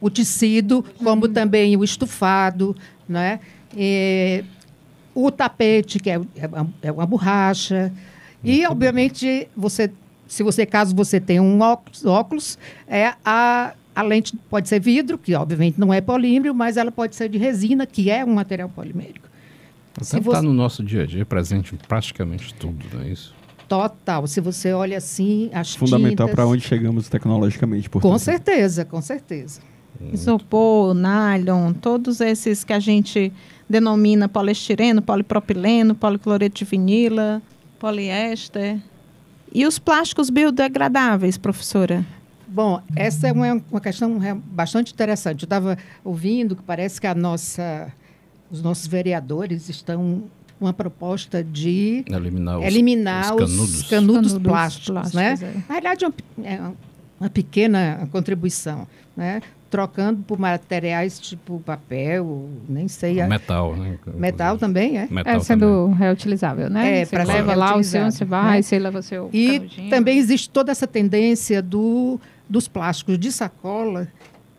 o 0.00 0.08
tecido, 0.08 0.84
como 1.02 1.28
também 1.28 1.76
o 1.76 1.82
estufado, 1.82 2.76
né? 3.08 3.40
E, 3.76 4.44
o 5.14 5.30
tapete, 5.30 5.98
que 5.98 6.10
é, 6.10 6.20
é, 6.36 6.46
uma, 6.46 6.68
é 6.82 6.92
uma 6.92 7.06
borracha. 7.06 7.92
Muito 8.42 8.56
e, 8.56 8.66
obviamente, 8.66 9.48
você, 9.56 9.90
se 10.26 10.42
você, 10.42 10.64
caso 10.64 10.94
você 10.94 11.20
tenha 11.20 11.42
um 11.42 11.60
óculos, 11.60 12.06
óculos 12.06 12.58
é 12.86 13.14
a 13.24 13.74
a 14.00 14.02
lente 14.02 14.36
pode 14.48 14.68
ser 14.68 14.80
vidro, 14.80 15.18
que 15.18 15.34
obviamente 15.34 15.78
não 15.78 15.92
é 15.92 16.00
polímero, 16.00 16.54
mas 16.54 16.76
ela 16.76 16.90
pode 16.90 17.14
ser 17.14 17.28
de 17.28 17.38
resina, 17.38 17.86
que 17.86 18.10
é 18.10 18.24
um 18.24 18.34
material 18.34 18.68
polimérico. 18.68 19.28
Está 20.00 20.18
você... 20.18 20.40
no 20.40 20.54
nosso 20.54 20.82
dia 20.82 21.02
a 21.02 21.06
dia, 21.06 21.26
presente 21.26 21.74
em 21.74 21.78
praticamente 21.78 22.54
tudo, 22.54 22.86
não 22.94 23.02
é 23.02 23.08
isso? 23.08 23.34
Total. 23.68 24.26
Se 24.26 24.40
você 24.40 24.72
olha 24.72 24.96
assim, 24.98 25.50
as 25.52 25.74
Fundamental 25.74 26.28
para 26.28 26.46
onde 26.46 26.62
chegamos 26.62 27.08
tecnologicamente. 27.08 27.88
Portanto. 27.88 28.10
Com 28.10 28.18
certeza, 28.18 28.84
com 28.84 29.00
certeza. 29.00 29.60
Isopor, 30.12 30.94
nylon, 30.94 31.74
todos 31.74 32.20
esses 32.22 32.64
que 32.64 32.72
a 32.72 32.80
gente 32.80 33.30
denomina 33.68 34.28
poliestireno, 34.28 35.02
polipropileno, 35.02 35.94
policloreto 35.94 36.56
de 36.56 36.64
vinila, 36.64 37.42
poliéster. 37.78 38.78
E 39.52 39.66
os 39.66 39.78
plásticos 39.78 40.30
biodegradáveis, 40.30 41.36
professora? 41.36 42.04
Bom, 42.50 42.82
essa 42.96 43.28
é 43.28 43.32
uma, 43.32 43.62
uma 43.70 43.80
questão 43.80 44.18
bastante 44.46 44.92
interessante. 44.92 45.42
Eu 45.42 45.46
estava 45.46 45.78
ouvindo 46.04 46.56
que 46.56 46.62
parece 46.62 47.00
que 47.00 47.06
a 47.06 47.14
nossa, 47.14 47.92
os 48.50 48.60
nossos 48.62 48.86
vereadores 48.86 49.68
estão 49.68 50.24
com 50.58 50.64
uma 50.64 50.72
proposta 50.72 51.42
de 51.44 52.04
eliminar 52.08 52.58
os, 52.58 52.64
eliminar 52.66 53.34
os, 53.34 53.40
canudos. 53.40 53.74
os 53.74 53.82
canudos, 53.88 54.32
canudos 54.32 54.38
plásticos, 54.38 54.90
plásticos, 54.90 55.14
né? 55.14 55.38
É. 55.40 55.54
Na 55.68 55.74
verdade, 55.74 56.04
é 56.04 56.08
uma, 56.08 56.14
é 56.46 56.72
uma 57.20 57.30
pequena 57.30 58.08
contribuição, 58.10 58.86
né? 59.16 59.40
trocando 59.70 60.22
por 60.24 60.38
materiais 60.38 61.18
tipo 61.20 61.60
papel, 61.60 62.48
nem 62.68 62.88
sei. 62.88 63.24
Metal, 63.26 63.76
né? 63.76 63.96
Metal 64.14 64.58
também, 64.58 64.98
é? 64.98 65.06
Metal 65.08 65.36
é 65.36 65.40
sendo 65.40 65.84
também. 65.84 65.94
reutilizável, 65.94 66.68
né? 66.68 67.02
É, 67.02 67.06
para 67.06 67.22
leva 67.22 67.54
lá 67.54 67.76
o 67.76 67.84
seu, 67.84 68.10
você 68.10 68.24
vai, 68.24 68.56
né? 68.56 68.62
você 68.62 68.78
leva 68.78 68.98
o 68.98 69.02
seu 69.02 69.30
E 69.32 69.60
canudinho. 69.60 69.90
também 69.90 70.18
existe 70.18 70.50
toda 70.50 70.72
essa 70.72 70.88
tendência 70.88 71.62
do 71.62 72.18
dos 72.50 72.66
plásticos 72.66 73.18
de 73.18 73.30
sacola 73.30 74.08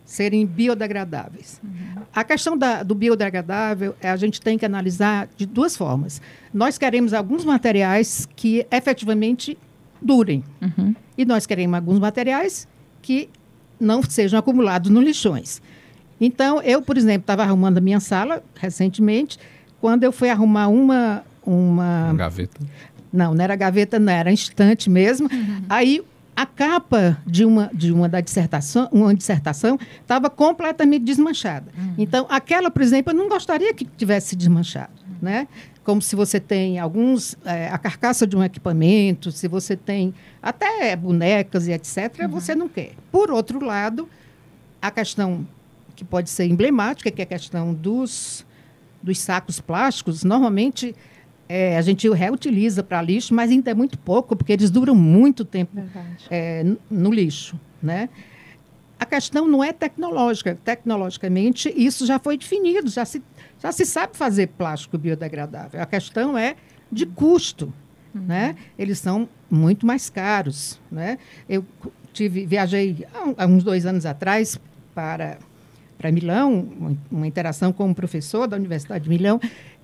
serem 0.06 0.46
biodegradáveis. 0.46 1.62
Uhum. 1.64 2.04
A 2.14 2.24
questão 2.24 2.58
da, 2.58 2.84
do 2.84 2.96
biodegradável, 2.96 3.96
é, 4.02 4.10
a 4.10 4.16
gente 4.16 4.42
tem 4.42 4.58
que 4.58 4.66
analisar 4.66 5.30
de 5.38 5.46
duas 5.46 5.78
formas. 5.78 6.22
Nós 6.54 6.78
queremos 6.78 7.14
alguns 7.14 7.46
materiais 7.46 8.28
que 8.36 8.66
efetivamente 8.72 9.58
durem. 10.02 10.44
Uhum. 10.62 10.96
E 11.18 11.24
nós 11.24 11.46
queremos 11.46 11.76
alguns 11.76 12.00
materiais 12.00 12.68
que 13.02 13.30
não 13.80 14.02
sejam 14.04 14.40
acumulados 14.40 14.90
no 14.90 15.02
lixões. 15.02 15.62
Então, 16.20 16.62
eu, 16.62 16.82
por 16.82 16.98
exemplo, 16.98 17.22
estava 17.22 17.44
arrumando 17.44 17.78
a 17.78 17.82
minha 17.82 18.00
sala 18.00 18.44
recentemente, 18.56 19.40
quando 19.80 20.04
eu 20.04 20.12
fui 20.12 20.30
arrumar 20.30 20.68
uma... 20.68 21.24
Uma, 21.44 22.06
uma 22.10 22.14
gaveta? 22.14 22.60
Não, 23.12 23.34
não 23.34 23.44
era 23.44 23.56
gaveta, 23.56 23.98
não, 23.98 24.14
era 24.14 24.32
estante 24.32 24.90
mesmo. 24.90 25.28
Uhum. 25.32 25.64
Aí 25.68 26.04
a 26.36 26.46
capa 26.46 27.18
de 27.26 27.46
uma, 27.46 27.70
de 27.74 27.92
uma 27.92 28.08
da 28.08 28.22
dissertação, 28.22 28.88
uma 28.92 29.14
dissertação 29.14 29.78
estava 30.02 30.30
completamente 30.30 31.04
desmanchada. 31.04 31.72
Uhum. 31.78 31.96
Então, 31.98 32.26
aquela, 32.30 32.72
por 32.72 32.82
exemplo, 32.82 33.12
eu 33.12 33.18
não 33.18 33.28
gostaria 33.28 33.74
que 33.74 33.86
tivesse 33.86 34.36
desmanchado, 34.36 34.94
uhum. 35.08 35.16
né? 35.22 35.48
Como 35.84 36.02
se 36.02 36.16
você 36.16 36.40
tem 36.40 36.80
alguns 36.80 37.36
é, 37.44 37.68
a 37.68 37.78
carcaça 37.78 38.26
de 38.26 38.38
um 38.38 38.44
equipamento, 38.44 39.32
se 39.32 39.48
você 39.48 39.76
tem 39.76 40.14
até 40.42 40.96
bonecas 40.96 41.68
e 41.68 41.72
etc, 41.72 42.22
uhum. 42.22 42.28
você 42.30 42.56
não 42.56 42.70
quer. 42.70 42.94
Por 43.12 43.32
outro 43.32 43.64
lado, 43.64 44.08
a 44.82 44.92
questão 44.92 45.46
que 45.96 46.06
pode 46.06 46.30
ser 46.30 46.46
emblemática, 46.46 47.12
que 47.12 47.22
é 47.22 47.24
a 47.24 47.28
questão 47.28 47.74
dos 47.74 48.46
dos 49.04 49.20
sacos 49.20 49.60
plásticos, 49.60 50.24
normalmente 50.24 50.96
é, 51.54 51.78
a 51.78 51.82
gente 51.82 52.10
reutiliza 52.10 52.82
para 52.82 53.02
lixo, 53.02 53.34
mas 53.34 53.52
ainda 53.52 53.70
é 53.70 53.74
muito 53.74 54.00
pouco, 54.00 54.38
porque 54.38 54.54
eles 54.54 54.72
duram 54.72 54.96
muito 54.96 55.44
tempo 55.44 55.84
é, 56.30 56.64
no 56.90 57.12
lixo. 57.12 57.60
Né? 57.84 58.08
A 58.98 59.06
questão 59.06 59.46
não 59.50 59.62
é 59.62 59.74
tecnológica. 59.74 60.58
Tecnologicamente, 60.64 61.74
isso 61.76 62.06
já 62.06 62.18
foi 62.20 62.38
definido, 62.38 62.90
já 62.90 63.04
se, 63.04 63.22
já 63.62 63.70
se 63.74 63.86
sabe 63.86 64.16
fazer 64.16 64.48
plástico 64.48 64.98
biodegradável. 64.98 65.82
A 65.82 65.86
questão 65.86 66.38
é 66.38 66.56
de 66.90 67.06
custo. 67.06 67.74
Uhum. 68.16 68.22
Né? 68.22 68.56
Eles 68.80 69.00
são 69.00 69.28
muito 69.50 69.86
mais 69.86 70.10
caros. 70.10 70.80
Né? 70.90 71.18
Eu 71.50 71.66
tive, 72.14 72.46
viajei 72.46 73.06
há 73.38 73.46
uns 73.46 73.62
dois 73.62 73.86
anos 73.86 74.06
atrás 74.06 74.58
para, 74.96 75.38
para 75.98 76.14
Milão, 76.14 76.70
uma, 76.80 76.98
uma 77.12 77.28
interação 77.28 77.74
com 77.74 77.88
um 77.90 77.94
professor 77.94 78.48
da 78.48 78.56
Universidade 78.56 79.04
de 79.04 79.10
Milão, 79.10 79.38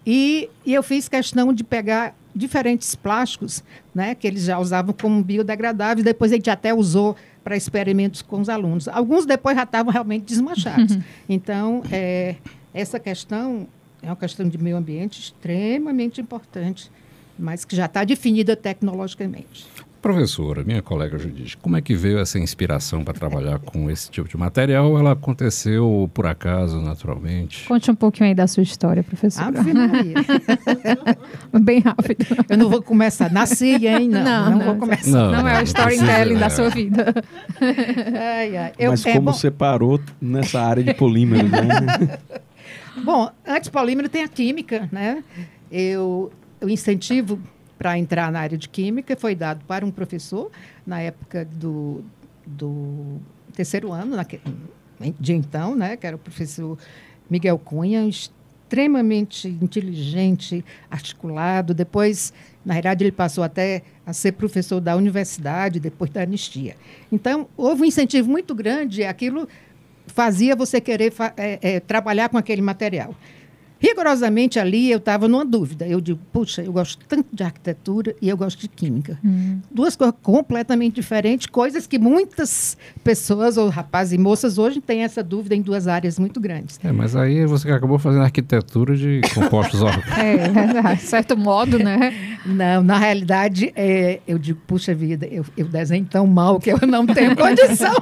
e, 0.10 0.50
e, 0.66 0.74
eu 0.74 0.82
fiz 0.82 1.10
questão 1.10 1.52
de 1.52 1.66
pegar 1.66 2.16
diferentes 2.34 2.96
plásticos, 2.96 3.62
né, 3.94 4.16
que 4.16 4.26
eles 4.26 4.44
já 4.46 4.58
usavam 4.58 4.94
como 4.94 5.22
biodegradáveis, 5.22 6.06
depois 6.06 6.32
a 6.32 6.36
gente 6.36 6.50
até 6.50 6.74
usou 6.74 7.14
para 7.44 7.58
experimentos 7.58 8.22
com 8.22 8.40
os 8.40 8.48
alunos. 8.48 8.88
Alguns 8.88 9.26
depois 9.26 9.58
já 9.58 9.64
estavam 9.64 9.92
realmente 9.92 10.24
desmanchados. 10.24 10.98
Então, 11.28 11.84
é, 11.92 12.38
essa 12.74 12.98
questão 13.02 13.68
é 14.02 14.06
uma 14.06 14.16
questão 14.16 14.48
de 14.48 14.58
meio 14.58 14.78
ambiente 14.78 15.20
extremamente 15.20 16.22
importante, 16.22 16.90
mas 17.38 17.66
que 17.66 17.76
já 17.76 17.86
está 17.86 18.06
definida 18.06 18.56
tecnologicamente. 18.56 19.68
Professora, 20.02 20.64
minha 20.64 20.82
colega 20.82 21.18
Judite, 21.18 21.58
como 21.58 21.76
é 21.76 21.82
que 21.82 21.96
veio 21.96 22.20
essa 22.20 22.38
inspiração 22.38 23.04
para 23.04 23.14
trabalhar 23.14 23.60
com 23.60 23.90
esse 23.90 24.10
tipo 24.12 24.30
de 24.30 24.38
material? 24.38 24.98
Ela 24.98 25.14
aconteceu 25.14 26.10
por 26.14 26.28
acaso, 26.28 26.80
naturalmente? 26.80 27.68
Conte 27.68 27.90
um 27.90 27.96
pouquinho 27.96 28.30
aí 28.30 28.36
da 28.36 28.46
sua 28.48 28.62
história, 28.62 29.04
professora. 29.04 29.60
Ave 29.60 29.74
Maria. 29.74 30.16
Bem 31.62 31.80
rápido. 31.80 32.26
Eu 32.48 32.58
não 32.58 32.70
vou 32.70 32.82
começar. 32.82 33.32
Nasci, 33.32 33.88
hein? 33.88 34.08
Não, 34.08 34.24
não, 34.24 34.52
não, 34.52 34.58
não 34.58 34.66
vou 34.66 34.76
começar. 34.76 35.10
Não, 35.12 35.32
não, 35.32 35.48
é 35.48 35.62
o 35.62 35.64
storytelling 35.64 36.36
é. 36.36 36.40
da 36.40 36.50
sua 36.50 36.70
vida. 36.70 37.14
Ai, 37.60 38.56
ai. 38.56 38.74
Eu, 38.78 38.92
Mas 38.92 39.06
é, 39.06 39.14
como 39.14 39.26
bom... 39.26 39.34
você 39.34 39.50
parou 39.50 40.00
nessa 40.22 40.62
área 40.62 40.84
de 40.84 40.94
polímero, 40.94 41.48
né? 41.50 42.20
bom, 43.04 43.30
antes 43.46 43.70
polímero 43.70 44.08
tem 44.08 44.24
a 44.24 44.28
química, 44.28 44.88
né? 44.92 45.24
Eu, 45.72 46.32
eu 46.62 46.70
incentivo 46.70 47.40
para 47.78 47.98
entrar 47.98 48.32
na 48.32 48.40
área 48.40 48.58
de 48.58 48.68
química 48.68 49.16
foi 49.16 49.36
dado 49.36 49.64
para 49.66 49.86
um 49.86 49.92
professor 49.92 50.52
na 50.86 51.02
época 51.02 51.46
do, 51.46 52.04
do 52.46 53.18
terceiro 53.54 53.92
ano, 53.92 54.16
de 55.20 55.34
então, 55.34 55.76
né, 55.76 55.96
que 55.96 56.08
era 56.08 56.16
o 56.16 56.20
professor 56.20 56.78
Miguel 57.30 57.60
Cunha, 57.60 58.08
extremamente 58.08 59.48
inteligente, 59.48 60.64
articulado. 60.90 61.74
Depois, 61.74 62.34
na 62.66 62.74
verdade, 62.74 63.04
ele 63.04 63.12
passou 63.12 63.44
até 63.44 63.84
a 64.06 64.14
ser 64.14 64.34
professor 64.34 64.80
da 64.80 64.96
universidade, 64.96 65.80
depois 65.80 66.10
da 66.10 66.22
anistia. 66.22 66.76
Então, 67.12 67.48
houve 67.56 67.84
um 67.84 67.86
incentivo 67.86 68.30
muito 68.30 68.56
grande, 68.56 69.04
aquilo 69.04 69.48
fazia 70.08 70.56
você 70.56 70.80
querer 70.82 71.14
é, 71.36 71.60
é, 71.62 71.80
trabalhar 71.80 72.30
com 72.30 72.38
aquele 72.38 72.62
material. 72.62 73.14
Rigorosamente 73.80 74.60
ali 74.60 74.92
eu 74.92 74.98
estava 74.98 75.28
numa 75.28 75.46
dúvida. 75.46 75.88
Eu 75.88 76.02
digo, 76.02 76.20
puxa, 76.32 76.64
eu 76.64 76.72
gosto 76.72 77.06
tanto 77.08 77.28
de 77.32 77.44
arquitetura 77.44 78.16
e 78.22 78.30
eu 78.30 78.38
gosto 78.38 78.60
de 78.60 78.68
química. 78.68 79.20
Uhum. 79.24 79.62
Duas 79.72 79.96
coisas 79.96 80.16
completamente 80.22 80.96
diferentes, 80.96 81.48
coisas 81.48 81.86
que 81.86 82.00
muitas 82.00 82.78
pessoas, 83.04 83.58
ou 83.58 83.70
rapazes 83.70 84.14
e 84.14 84.18
moças, 84.18 84.58
hoje 84.58 84.82
têm 84.82 85.04
essa 85.04 85.24
dúvida 85.24 85.56
em 85.56 85.62
duas 85.62 85.88
áreas 85.88 86.18
muito 86.18 86.40
grandes. 86.40 86.80
É, 86.84 86.92
mas 86.92 87.16
aí 87.16 87.46
você 87.46 87.72
acabou 87.72 88.00
fazendo 88.00 88.24
arquitetura 88.24 88.96
de 88.96 89.22
compostos 89.34 89.82
orgânicos. 89.82 90.12
é, 90.18 90.96
de 90.96 91.02
certo 91.02 91.38
modo, 91.38 91.78
né? 91.78 92.14
Não, 92.46 92.82
na 92.82 92.98
realidade, 92.98 93.72
é, 93.76 94.20
eu 94.28 94.40
digo, 94.40 94.60
puxa 94.66 94.96
vida, 94.96 95.28
eu, 95.28 95.46
eu 95.56 95.68
desenho 95.68 96.06
tão 96.06 96.26
mal 96.26 96.60
que 96.60 96.72
eu 96.72 96.80
não 96.88 97.06
tenho 97.06 97.36
condição 97.38 97.94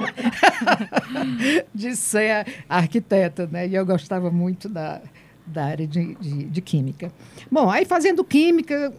de 1.74 1.96
ser 1.96 2.46
arquiteta, 2.68 3.48
né? 3.50 3.66
E 3.66 3.74
eu 3.74 3.84
gostava 3.84 4.30
muito 4.30 4.68
da 4.68 5.00
da 5.46 5.64
área 5.66 5.86
de, 5.86 6.14
de, 6.16 6.44
de 6.44 6.60
química. 6.60 7.12
Bom, 7.50 7.70
aí 7.70 7.84
fazendo 7.84 8.24
química, 8.24 8.92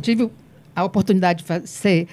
tive 0.00 0.30
a 0.74 0.84
oportunidade 0.84 1.40
de 1.40 1.44
fazer 1.44 2.08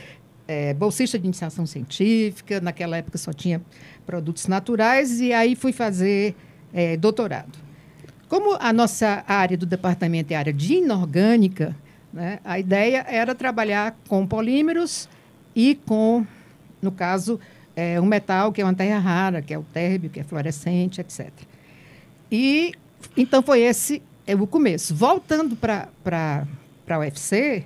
é, 0.47 0.73
bolsista 0.73 1.19
de 1.19 1.25
iniciação 1.25 1.65
científica, 1.65 2.59
naquela 2.61 2.97
época 2.97 3.17
só 3.17 3.33
tinha 3.33 3.61
produtos 4.05 4.47
naturais, 4.47 5.19
e 5.19 5.33
aí 5.33 5.55
fui 5.55 5.71
fazer 5.71 6.35
é, 6.73 6.95
doutorado. 6.97 7.57
Como 8.29 8.57
a 8.59 8.73
nossa 8.73 9.23
área 9.27 9.57
do 9.57 9.65
departamento 9.65 10.31
é 10.33 10.35
área 10.35 10.53
de 10.53 10.75
inorgânica, 10.75 11.75
né, 12.11 12.39
a 12.43 12.59
ideia 12.59 13.05
era 13.07 13.33
trabalhar 13.35 13.97
com 14.07 14.25
polímeros 14.25 15.07
e 15.55 15.75
com, 15.85 16.25
no 16.81 16.91
caso, 16.91 17.39
é, 17.75 17.99
um 18.01 18.05
metal 18.05 18.51
que 18.51 18.61
é 18.61 18.63
uma 18.63 18.73
terra 18.73 18.99
rara, 18.99 19.41
que 19.41 19.53
é 19.53 19.57
o 19.57 19.63
térbio, 19.63 20.09
que 20.09 20.19
é 20.19 20.23
fluorescente, 20.23 20.99
etc. 20.99 21.29
E 22.31 22.73
então 23.15 23.41
foi 23.41 23.61
esse 23.61 24.01
é, 24.27 24.35
o 24.35 24.45
começo. 24.45 24.93
Voltando 24.93 25.55
para 25.55 25.87
a 26.89 26.99
UFC, 26.99 27.63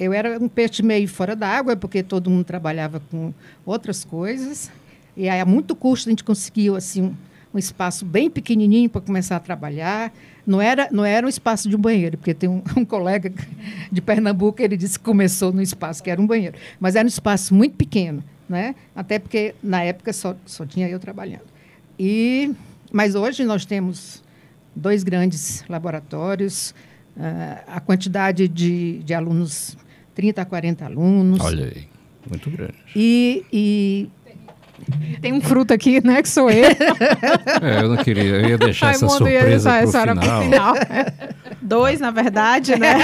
eu 0.00 0.12
era 0.12 0.38
um 0.38 0.48
peixe 0.48 0.82
meio 0.82 1.06
fora 1.06 1.36
d'água, 1.36 1.76
porque 1.76 2.02
todo 2.02 2.30
mundo 2.30 2.44
trabalhava 2.44 3.00
com 3.10 3.32
outras 3.66 4.04
coisas. 4.04 4.70
E 5.16 5.28
aí, 5.28 5.40
a 5.40 5.44
muito 5.44 5.76
custo, 5.76 6.08
a 6.08 6.10
gente 6.10 6.24
conseguiu 6.24 6.74
assim, 6.74 7.02
um, 7.02 7.14
um 7.52 7.58
espaço 7.58 8.04
bem 8.04 8.28
pequenininho 8.28 8.90
para 8.90 9.00
começar 9.00 9.36
a 9.36 9.40
trabalhar. 9.40 10.12
Não 10.46 10.60
era, 10.60 10.88
não 10.90 11.04
era 11.04 11.24
um 11.24 11.28
espaço 11.28 11.68
de 11.68 11.76
um 11.76 11.78
banheiro, 11.78 12.18
porque 12.18 12.34
tem 12.34 12.48
um, 12.48 12.62
um, 12.76 12.84
colega 12.84 13.32
de 13.92 14.00
Pernambuco, 14.00 14.60
ele 14.60 14.76
disse 14.76 14.98
que 14.98 15.04
começou 15.04 15.52
no 15.52 15.62
espaço 15.62 16.02
que 16.02 16.10
era 16.10 16.20
um 16.20 16.26
banheiro. 16.26 16.56
Mas 16.80 16.96
era 16.96 17.04
um 17.04 17.08
espaço 17.08 17.54
muito 17.54 17.76
pequeno, 17.76 18.24
né? 18.48 18.74
até 18.96 19.18
porque 19.18 19.54
na 19.62 19.82
época 19.82 20.12
só, 20.12 20.34
só 20.44 20.66
tinha 20.66 20.88
eu 20.88 20.98
trabalhando. 20.98 21.44
E, 21.96 22.52
mas 22.90 23.14
hoje 23.14 23.44
nós 23.44 23.64
temos 23.64 24.23
dois 24.74 25.02
grandes 25.04 25.64
laboratórios, 25.68 26.74
uh, 27.16 27.60
a 27.66 27.80
quantidade 27.80 28.48
de, 28.48 29.02
de 29.02 29.14
alunos 29.14 29.76
30 30.14 30.42
a 30.42 30.44
40 30.44 30.84
alunos. 30.84 31.40
Olha 31.40 31.66
aí, 31.66 31.88
muito 32.28 32.50
grande. 32.50 32.74
E, 32.94 33.44
e 33.52 34.08
tem 35.20 35.32
um 35.32 35.40
fruto 35.40 35.72
aqui, 35.72 36.04
né, 36.04 36.22
que 36.22 36.28
sou 36.28 36.50
eu. 36.50 36.66
é, 37.62 37.82
eu 37.82 37.88
não 37.88 37.96
queria, 38.02 38.22
eu 38.22 38.48
ia 38.50 38.58
deixar 38.58 38.90
essa 38.90 39.08
surpresa 39.08 39.70
para 39.90 40.14
o 40.14 40.20
final. 40.20 40.42
final. 40.42 40.74
Dois, 41.62 42.00
na 42.00 42.10
verdade, 42.10 42.76
né? 42.78 42.98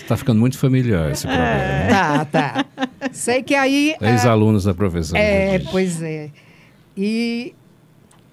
Está 0.00 0.16
ficando 0.16 0.40
muito 0.40 0.56
familiar 0.56 1.10
esse 1.10 1.26
problema. 1.26 1.48
É. 1.48 1.88
Tá, 1.88 2.24
tá. 2.24 2.64
Sei 3.12 3.42
que 3.42 3.54
aí... 3.54 3.94
Ex-alunos 4.00 4.64
da 4.64 4.72
professora. 4.72 5.20
É, 5.20 5.58
pois 5.58 6.00
é. 6.00 6.30
E 6.96 7.54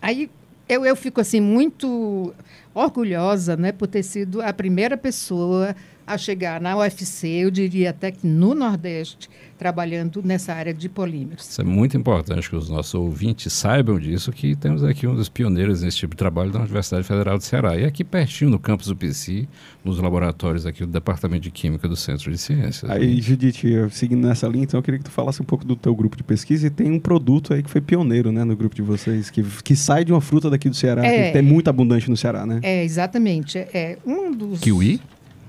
aí 0.02 0.30
eu, 0.74 0.86
eu 0.86 0.96
fico 0.96 1.22
assim 1.22 1.40
muito 1.40 2.34
orgulhosa 2.74 3.56
né, 3.56 3.72
por 3.72 3.88
ter 3.88 4.04
sido 4.04 4.42
a 4.42 4.52
primeira 4.52 4.98
pessoa 4.98 5.76
a 6.06 6.18
chegar 6.18 6.60
na 6.62 6.78
UFC, 6.78 7.28
eu 7.28 7.52
diria 7.52 7.90
até 7.92 8.12
que 8.12 8.26
no 8.28 8.54
Nordeste, 8.54 9.30
trabalhando 9.58 10.22
nessa 10.24 10.54
área 10.54 10.74
de 10.74 10.90
polímeros. 10.90 11.50
Isso 11.50 11.62
é 11.62 11.64
muito 11.64 11.96
importante 11.96 12.50
que 12.50 12.56
os 12.56 12.70
nossos 12.70 12.94
ouvintes 12.94 13.54
saibam 13.54 13.98
disso, 13.98 14.32
que 14.32 14.56
temos 14.56 14.84
aqui 14.84 15.08
um 15.08 15.16
dos 15.16 15.30
pioneiros 15.30 15.82
nesse 15.82 15.98
tipo 15.98 16.16
de 16.16 16.18
trabalho 16.18 16.52
da 16.52 16.60
Universidade 16.60 17.06
Federal 17.06 17.38
do 17.38 17.44
Ceará. 17.44 17.78
E 17.78 17.86
aqui 17.86 18.04
pertinho, 18.04 18.50
no 18.50 18.60
campus 18.60 18.88
do 18.88 18.96
PC, 18.96 19.48
nos 19.84 20.00
laboratórios 20.00 20.66
aqui 20.66 20.82
do 20.82 20.92
Departamento 20.92 21.44
de 21.44 21.52
Química 21.52 21.88
do 21.88 21.96
Centro 21.96 22.30
de 22.30 22.38
Ciências. 22.38 22.90
Aí, 22.92 23.22
Judite, 23.22 23.68
seguindo 23.92 24.28
nessa 24.28 24.48
linha, 24.48 24.64
então 24.66 24.78
eu 24.78 24.84
queria 24.84 24.98
que 24.98 25.06
tu 25.06 25.12
falasse 25.12 25.42
um 25.42 25.46
pouco 25.46 25.64
do 25.64 25.76
teu 25.76 25.96
grupo 25.96 26.18
de 26.18 26.24
pesquisa. 26.24 26.68
E 26.68 26.70
tem 26.70 26.92
um 26.92 27.00
produto 27.00 27.54
aí 27.54 27.64
que 27.64 27.70
foi 27.70 27.80
pioneiro 27.80 28.32
né, 28.32 28.44
no 28.44 28.56
grupo 28.56 28.76
de 28.76 28.82
vocês, 28.82 29.30
que, 29.30 29.44
que 29.64 29.76
sai 29.76 30.04
de 30.04 30.12
uma 30.12 30.22
fruta 30.22 30.50
daqui 30.50 30.70
do 30.70 30.76
Ceará, 30.76 31.06
é, 31.06 31.32
que 31.32 31.38
é 31.38 31.42
muito 31.42 31.70
abundante 31.70 32.10
no 32.10 32.18
Ceará, 32.18 32.46
né? 32.46 32.60
É, 32.62 32.84
exatamente. 32.84 33.58
É 33.58 33.98
um 34.06 34.32
dos... 34.32 34.60
Kiwi? 34.60 35.00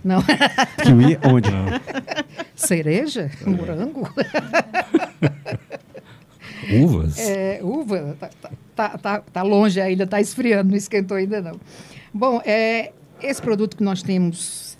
Não. 0.04 0.22
Kiwi 0.82 1.18
onde? 1.24 1.50
Não. 1.50 1.66
Cereja? 2.54 3.30
É. 3.44 3.48
Morango? 3.50 4.12
Uvas? 6.70 7.18
É, 7.18 7.60
uva. 7.62 8.16
Tá, 8.20 8.30
tá, 8.76 8.98
tá, 8.98 9.20
tá 9.20 9.42
longe 9.42 9.80
ainda, 9.80 10.04
está 10.04 10.20
esfriando, 10.20 10.70
não 10.70 10.76
esquentou 10.76 11.16
ainda 11.16 11.40
não. 11.40 11.58
Bom, 12.12 12.40
é, 12.44 12.92
esse 13.22 13.40
produto 13.40 13.76
que 13.76 13.82
nós 13.82 14.02
temos, 14.02 14.76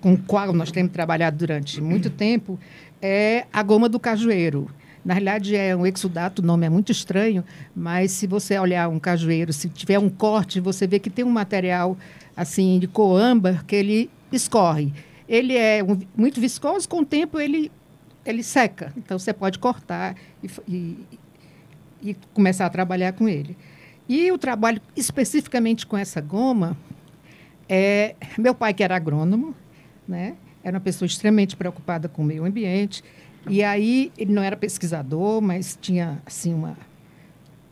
com 0.00 0.14
o 0.14 0.18
qual 0.18 0.52
nós 0.52 0.70
temos 0.70 0.92
trabalhado 0.92 1.36
durante 1.36 1.80
muito 1.80 2.08
tempo, 2.08 2.58
é 3.02 3.46
a 3.52 3.62
goma 3.62 3.88
do 3.88 3.98
cajueiro. 3.98 4.70
Na 5.04 5.14
realidade, 5.14 5.56
é 5.56 5.74
um 5.74 5.86
exudato, 5.86 6.42
o 6.42 6.44
nome 6.44 6.66
é 6.66 6.68
muito 6.68 6.92
estranho, 6.92 7.44
mas 7.74 8.10
se 8.12 8.26
você 8.26 8.58
olhar 8.58 8.88
um 8.88 8.98
cajueiro, 8.98 9.52
se 9.52 9.68
tiver 9.68 9.98
um 9.98 10.10
corte, 10.10 10.60
você 10.60 10.86
vê 10.86 10.98
que 10.98 11.08
tem 11.08 11.24
um 11.24 11.30
material 11.30 11.96
assim 12.36 12.78
de 12.78 12.86
coâmbar 12.86 13.64
que 13.64 13.74
ele 13.74 14.10
escorre. 14.36 14.92
Ele 15.28 15.56
é 15.56 15.82
um, 15.82 15.98
muito 16.16 16.40
viscoso, 16.40 16.88
com 16.88 17.00
o 17.00 17.04
tempo 17.04 17.38
ele, 17.38 17.70
ele 18.24 18.42
seca. 18.42 18.92
Então 18.96 19.18
você 19.18 19.32
pode 19.32 19.58
cortar 19.58 20.16
e, 20.42 20.50
e, 20.66 21.06
e 22.02 22.16
começar 22.32 22.66
a 22.66 22.70
trabalhar 22.70 23.12
com 23.12 23.28
ele. 23.28 23.56
E 24.08 24.32
o 24.32 24.38
trabalho 24.38 24.80
especificamente 24.96 25.86
com 25.86 25.96
essa 25.96 26.20
goma 26.20 26.76
é 27.68 28.14
meu 28.38 28.54
pai 28.54 28.72
que 28.72 28.82
era 28.82 28.96
agrônomo, 28.96 29.54
né? 30.06 30.34
Era 30.64 30.76
uma 30.76 30.82
pessoa 30.82 31.06
extremamente 31.06 31.56
preocupada 31.56 32.08
com 32.08 32.22
o 32.22 32.24
meio 32.24 32.44
ambiente. 32.44 33.04
E 33.48 33.62
aí 33.62 34.10
ele 34.16 34.32
não 34.32 34.42
era 34.42 34.56
pesquisador, 34.56 35.40
mas 35.42 35.78
tinha 35.80 36.22
assim 36.24 36.54
uma 36.54 36.76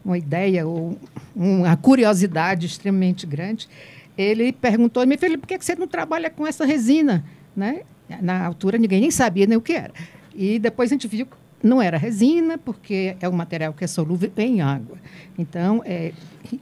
uma 0.07 0.17
ideia 0.17 0.65
ou 0.65 0.97
uma 1.35 1.77
curiosidade 1.77 2.65
extremamente 2.65 3.27
grande 3.27 3.69
ele 4.17 4.53
perguntou, 4.53 5.07
me 5.07 5.17
filho, 5.17 5.39
por 5.39 5.47
que 5.47 5.59
você 5.59 5.75
não 5.75 5.87
trabalha 5.87 6.31
com 6.31 6.47
essa 6.47 6.65
resina? 6.65 7.25
Né? 7.55 7.83
Na 8.21 8.45
altura, 8.45 8.79
ninguém 8.79 9.01
nem 9.01 9.11
sabia 9.11 9.47
nem 9.47 9.57
o 9.57 9.61
que 9.61 9.73
era. 9.73 9.93
E 10.35 10.59
depois 10.59 10.91
a 10.91 10.95
gente 10.95 11.09
viu 11.09 11.27
que 11.27 11.37
não 11.63 11.83
era 11.83 11.99
resina, 11.99 12.57
porque 12.57 13.17
é 13.21 13.29
um 13.29 13.33
material 13.33 13.73
que 13.73 13.85
é 13.85 13.87
solúvel 13.87 14.31
em 14.37 14.61
água. 14.61 14.99
Então, 15.37 15.83
é 15.85 16.13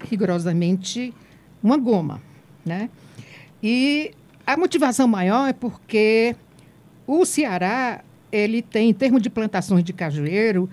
rigorosamente 0.08 1.14
uma 1.62 1.76
goma. 1.76 2.20
Né? 2.64 2.88
E 3.62 4.12
a 4.46 4.56
motivação 4.56 5.06
maior 5.06 5.48
é 5.48 5.52
porque 5.52 6.34
o 7.06 7.24
Ceará 7.24 8.02
ele 8.32 8.62
tem, 8.62 8.90
em 8.90 8.94
termos 8.94 9.22
de 9.22 9.30
plantações 9.30 9.84
de 9.84 9.92
cajueiro, 9.92 10.68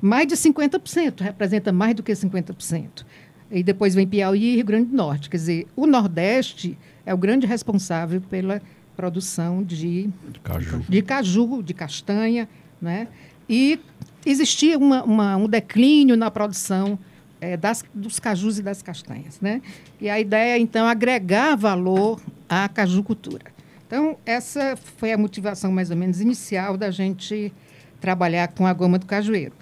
mais 0.00 0.26
de 0.26 0.36
50%, 0.36 1.20
representa 1.20 1.72
mais 1.72 1.94
do 1.94 2.02
que 2.02 2.12
50% 2.12 3.04
e 3.50 3.62
depois 3.62 3.94
vem 3.94 4.06
Piauí 4.06 4.52
e 4.52 4.56
Rio 4.56 4.64
Grande 4.64 4.90
do 4.90 4.96
Norte. 4.96 5.28
Quer 5.28 5.36
dizer, 5.36 5.66
o 5.74 5.86
Nordeste 5.86 6.78
é 7.04 7.12
o 7.12 7.18
grande 7.18 7.46
responsável 7.46 8.20
pela 8.20 8.62
produção 8.96 9.62
de, 9.62 10.10
de 10.28 10.40
caju, 10.40 10.84
de, 10.88 11.02
caju, 11.02 11.62
de 11.62 11.74
castanha, 11.74 12.48
né? 12.80 13.08
E 13.48 13.80
existia 14.24 14.78
uma, 14.78 15.02
uma, 15.02 15.36
um 15.36 15.48
declínio 15.48 16.16
na 16.16 16.30
produção 16.30 16.98
é, 17.40 17.56
das, 17.56 17.82
dos 17.94 18.20
cajus 18.20 18.58
e 18.58 18.62
das 18.62 18.82
castanhas, 18.82 19.40
né? 19.40 19.62
E 20.00 20.08
a 20.08 20.20
ideia, 20.20 20.58
então, 20.58 20.86
é 20.86 20.90
agregar 20.90 21.56
valor 21.56 22.20
à 22.48 22.68
cajucultura. 22.68 23.46
Então, 23.86 24.16
essa 24.24 24.76
foi 24.76 25.12
a 25.12 25.18
motivação 25.18 25.72
mais 25.72 25.90
ou 25.90 25.96
menos 25.96 26.20
inicial 26.20 26.76
da 26.76 26.90
gente 26.90 27.52
trabalhar 28.00 28.48
com 28.48 28.66
a 28.66 28.72
goma 28.72 28.98
do 28.98 29.06
cajueiro. 29.06 29.52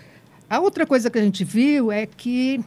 A 0.50 0.60
outra 0.60 0.86
coisa 0.86 1.08
que 1.10 1.18
a 1.18 1.22
gente 1.22 1.44
viu 1.44 1.90
é 1.90 2.06
que 2.06 2.60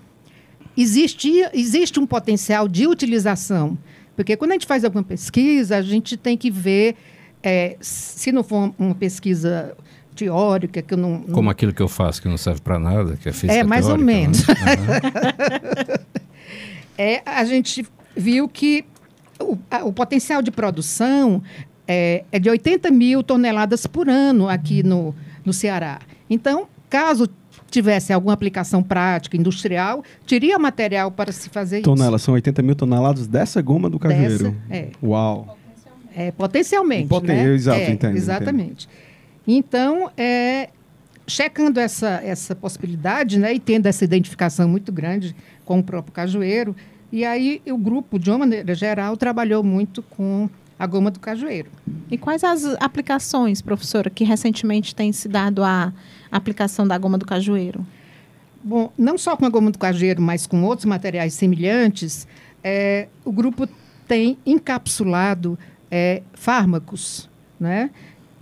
existia, 0.76 1.52
existe 1.54 2.00
um 2.00 2.06
potencial 2.06 2.68
de 2.68 2.88
utilização. 2.88 3.78
Porque 4.16 4.36
quando 4.36 4.52
a 4.52 4.54
gente 4.56 4.68
faz 4.68 4.84
alguma 4.84 5.04
pesquisa, 5.04 5.78
a 5.78 5.82
gente 5.82 6.18
tem 6.18 6.38
que 6.38 6.52
ver, 6.52 6.96
é, 7.42 7.78
se 7.80 8.32
não 8.32 8.44
for 8.44 8.74
uma 8.78 8.96
pesquisa 8.96 9.76
teórica, 10.16 10.82
que 10.82 10.96
não, 10.96 11.20
não... 11.20 11.34
Como 11.34 11.50
aquilo 11.50 11.74
que 11.74 11.82
eu 11.82 11.88
faço 11.88 12.22
que 12.22 12.28
não 12.28 12.38
serve 12.38 12.62
para 12.62 12.78
nada, 12.78 13.18
que 13.18 13.30
é 13.30 13.32
física 13.32 13.54
É, 13.54 13.64
mais 13.64 13.86
teórica, 13.86 14.02
ou 14.02 14.06
menos. 14.06 14.48
Né? 14.48 14.56
é, 16.98 17.22
a 17.26 17.44
gente 17.46 17.86
viu 18.16 18.48
que 18.48 18.86
o, 19.40 19.58
a, 19.70 19.84
o 19.86 19.94
potencial 19.94 20.42
de 20.42 20.52
produção 20.52 21.42
é, 21.88 22.24
é, 22.32 22.40
de 22.40 22.50
80 22.50 22.92
mil 22.92 23.24
toneladas 23.24 23.88
por 23.88 24.08
ano 24.08 24.48
aqui 24.48 24.84
no, 24.84 25.16
no 25.44 25.54
Ceará. 25.54 26.00
Então, 26.30 26.68
caso 26.90 27.28
tivesse 27.70 28.14
alguma 28.14 28.34
aplicação 28.34 28.84
prática, 28.84 29.38
industrial, 29.38 30.04
teria 30.28 30.58
material 30.60 31.12
para 31.12 31.32
se 31.32 31.50
fazer 31.50 31.82
Tonela, 31.82 32.18
isso. 32.18 32.26
São 32.26 32.34
80 32.34 32.62
mil 32.62 32.76
toneladas 32.76 33.28
dessa 33.28 33.62
goma 33.62 33.90
do 33.90 34.00
cajueiro. 34.00 34.52
Dessa, 34.52 34.56
é. 34.70 34.90
Uau. 35.02 35.58
É, 36.16 36.32
potencialmente, 36.32 37.08
Poten 37.08 37.36
né? 37.36 37.54
Exato, 37.54 37.80
é, 37.80 37.92
entendo. 37.92 38.16
Exatamente. 38.18 38.88
Entendo. 38.88 39.12
Então, 39.48 40.12
é, 40.18 40.70
checando 41.26 41.80
essa, 41.80 42.22
essa 42.24 42.56
possibilidade, 42.56 43.40
né, 43.40 43.54
e 43.54 43.60
tendo 43.60 43.88
essa 43.88 44.04
identificação 44.04 44.68
muito 44.68 44.92
grande 44.92 45.36
com 45.66 45.80
o 45.80 45.84
próprio 45.84 46.14
cajueiro, 46.14 46.76
e 47.12 47.26
aí 47.26 47.62
o 47.68 47.78
grupo, 47.78 48.20
de 48.20 48.30
uma 48.30 48.40
maneira 48.40 48.74
geral, 48.76 49.18
trabalhou 49.18 49.64
muito 49.64 50.02
com 50.02 50.50
a 50.78 50.88
goma 50.88 51.12
do 51.12 51.20
cajueiro. 51.20 51.70
E 52.10 52.18
quais 52.18 52.44
as 52.44 52.66
aplicações, 52.80 53.62
professora, 53.62 54.10
que 54.10 54.24
recentemente 54.24 54.96
têm 54.96 55.12
se 55.12 55.28
dado 55.28 55.64
a 55.64 55.94
aplicação 56.32 56.88
da 56.88 56.98
goma 56.98 57.18
do 57.18 57.26
cajueiro? 57.26 57.86
Bom, 58.64 58.92
não 58.98 59.18
só 59.18 59.36
com 59.36 59.46
a 59.46 59.50
goma 59.50 59.72
do 59.72 59.80
cajueiro, 59.80 60.22
mas 60.22 60.46
com 60.46 60.64
outros 60.64 60.86
materiais 60.86 61.34
semelhantes, 61.34 62.28
é, 62.64 63.08
o 63.26 63.32
grupo 63.32 63.68
tem 64.08 64.38
encapsulado 64.46 65.58
é, 65.90 66.22
fármacos. 66.34 67.30
Né? 67.60 67.90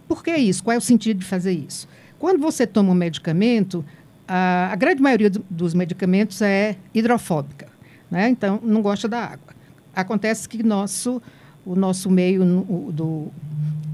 Por 0.07 0.23
que 0.23 0.35
isso? 0.35 0.63
Qual 0.63 0.73
é 0.73 0.77
o 0.77 0.81
sentido 0.81 1.19
de 1.19 1.25
fazer 1.25 1.51
isso? 1.51 1.87
Quando 2.17 2.39
você 2.39 2.67
toma 2.67 2.91
um 2.91 2.95
medicamento, 2.95 3.83
a, 4.27 4.69
a 4.71 4.75
grande 4.75 5.01
maioria 5.01 5.29
do, 5.29 5.43
dos 5.49 5.73
medicamentos 5.73 6.41
é 6.41 6.75
hidrofóbica, 6.93 7.67
né? 8.11 8.29
então 8.29 8.59
não 8.61 8.81
gosta 8.81 9.07
da 9.07 9.23
água. 9.23 9.53
Acontece 9.95 10.47
que 10.47 10.61
nosso, 10.61 11.21
o 11.65 11.75
nosso 11.75 12.09
meio 12.09 12.43
no, 12.43 12.91
do, 12.91 13.27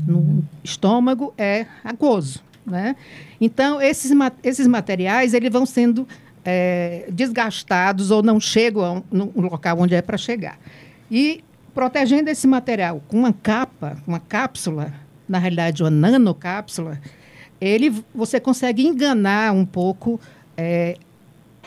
no 0.08 0.43
estômago 0.63 1.34
é 1.38 1.67
aquoso. 1.84 2.43
Né? 2.65 2.95
Então, 3.39 3.82
esses, 3.82 4.12
esses 4.43 4.67
materiais 4.67 5.34
eles 5.34 5.51
vão 5.51 5.65
sendo 5.65 6.08
é, 6.43 7.06
desgastados 7.12 8.12
ou 8.12 8.23
não 8.23 8.39
chegam 8.39 9.04
no 9.12 9.32
local 9.36 9.80
onde 9.80 9.95
é 9.95 10.01
para 10.01 10.17
chegar. 10.17 10.58
E 11.10 11.43
protegendo 11.73 12.30
esse 12.30 12.47
material 12.47 13.04
com 13.08 13.17
uma 13.17 13.34
capa, 13.34 13.97
uma 14.08 14.19
cápsula, 14.19 14.93
na 15.28 15.38
realidade 15.38 15.84
uma 15.84 15.89
nanocápsula, 15.89 16.99
ele, 17.60 17.93
você 18.13 18.39
consegue 18.39 18.86
enganar 18.86 19.54
um 19.54 19.65
pouco 19.65 20.19
é, 20.56 20.97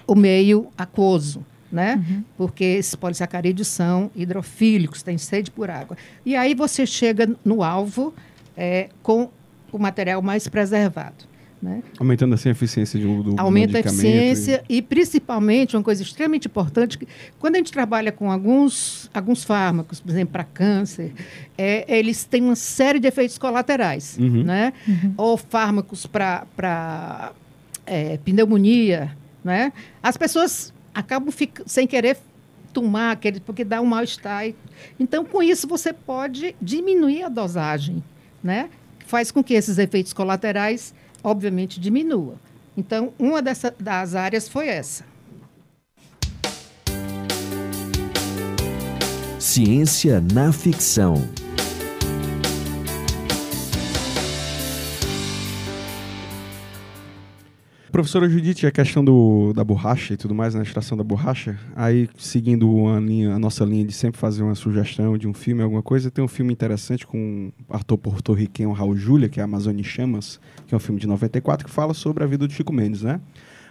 o 0.06 0.14
meio 0.14 0.68
aquoso, 0.76 1.44
né? 1.70 1.96
Uhum. 1.96 2.24
Porque 2.36 2.64
esses 2.64 2.94
polissacarídeos 2.94 3.68
são 3.68 4.10
hidrofílicos, 4.16 5.02
têm 5.02 5.18
sede 5.18 5.50
por 5.50 5.70
água. 5.70 5.96
E 6.24 6.34
aí 6.34 6.54
você 6.54 6.86
chega 6.86 7.28
no 7.44 7.62
alvo 7.62 8.14
é, 8.56 8.88
com 9.02 9.30
o 9.72 9.78
material 9.78 10.22
mais 10.22 10.46
preservado. 10.48 11.26
Né? 11.60 11.82
Aumentando 11.98 12.34
assim 12.34 12.50
a 12.50 12.52
eficiência 12.52 13.00
do, 13.00 13.22
do 13.22 13.40
Aumenta 13.40 13.78
a 13.78 13.80
eficiência 13.80 14.62
e... 14.68 14.76
e... 14.76 14.82
principalmente, 14.82 15.76
uma 15.76 15.82
coisa 15.82 16.02
extremamente 16.02 16.46
importante, 16.46 16.96
que 16.96 17.08
quando 17.38 17.56
a 17.56 17.58
gente 17.58 17.72
trabalha 17.72 18.12
com 18.12 18.30
alguns, 18.30 19.10
alguns 19.12 19.42
fármacos, 19.42 19.98
por 19.98 20.08
exemplo, 20.08 20.32
para 20.32 20.44
câncer, 20.44 21.12
é, 21.56 21.84
eles 21.98 22.22
têm 22.22 22.42
uma 22.42 22.54
série 22.54 23.00
de 23.00 23.08
efeitos 23.08 23.38
colaterais. 23.38 24.16
Uhum. 24.20 24.44
Né? 24.44 24.72
Uhum. 24.86 25.14
Ou 25.16 25.36
fármacos 25.36 26.06
para 26.06 27.32
é, 27.84 28.18
pneumonia. 28.18 29.16
Né? 29.42 29.72
As 30.00 30.16
pessoas 30.16 30.72
acabam 30.94 31.34
sem 31.66 31.88
querer 31.88 32.18
tomar 32.72 33.10
aquele, 33.10 33.40
porque 33.40 33.64
dá 33.64 33.80
um 33.80 33.86
mal-estar. 33.86 34.44
Então, 35.00 35.24
com 35.24 35.42
isso, 35.42 35.66
você 35.66 35.92
pode 35.92 36.54
diminuir 36.62 37.24
a 37.24 37.28
dosagem. 37.28 38.00
Né? 38.44 38.68
Faz 39.08 39.32
com 39.32 39.42
que 39.42 39.54
esses 39.54 39.76
efeitos 39.76 40.12
colaterais 40.12 40.94
obviamente, 41.22 41.80
diminua. 41.80 42.34
Então, 42.76 43.12
uma 43.18 43.42
dessa, 43.42 43.74
das 43.78 44.14
áreas 44.14 44.48
foi 44.48 44.68
essa. 44.68 45.04
Ciência 49.38 50.20
na 50.32 50.52
ficção. 50.52 51.14
Professora 57.98 58.28
Judite, 58.28 58.64
a 58.64 58.70
questão 58.70 59.04
do, 59.04 59.52
da 59.52 59.64
borracha 59.64 60.14
e 60.14 60.16
tudo 60.16 60.32
mais, 60.32 60.54
na 60.54 60.60
né, 60.60 60.64
extração 60.64 60.96
da 60.96 61.02
borracha, 61.02 61.58
aí 61.74 62.08
seguindo 62.16 62.86
a, 62.86 63.00
linha, 63.00 63.34
a 63.34 63.40
nossa 63.40 63.64
linha 63.64 63.84
de 63.84 63.92
sempre 63.92 64.20
fazer 64.20 64.44
uma 64.44 64.54
sugestão 64.54 65.18
de 65.18 65.26
um 65.26 65.34
filme, 65.34 65.64
alguma 65.64 65.82
coisa, 65.82 66.08
tem 66.08 66.24
um 66.24 66.28
filme 66.28 66.52
interessante 66.52 67.04
com 67.04 67.50
o 67.68 67.74
ator 67.74 67.98
porto-riquenho 67.98 68.70
Raul 68.70 68.94
Júlia, 68.94 69.28
que 69.28 69.40
é 69.40 69.42
Amazônia 69.42 69.82
Chamas, 69.82 70.38
que 70.68 70.72
é 70.72 70.76
um 70.76 70.78
filme 70.78 71.00
de 71.00 71.08
94, 71.08 71.66
que 71.66 71.72
fala 71.72 71.92
sobre 71.92 72.22
a 72.22 72.26
vida 72.28 72.46
do 72.46 72.52
Chico 72.52 72.72
Mendes, 72.72 73.02
né? 73.02 73.20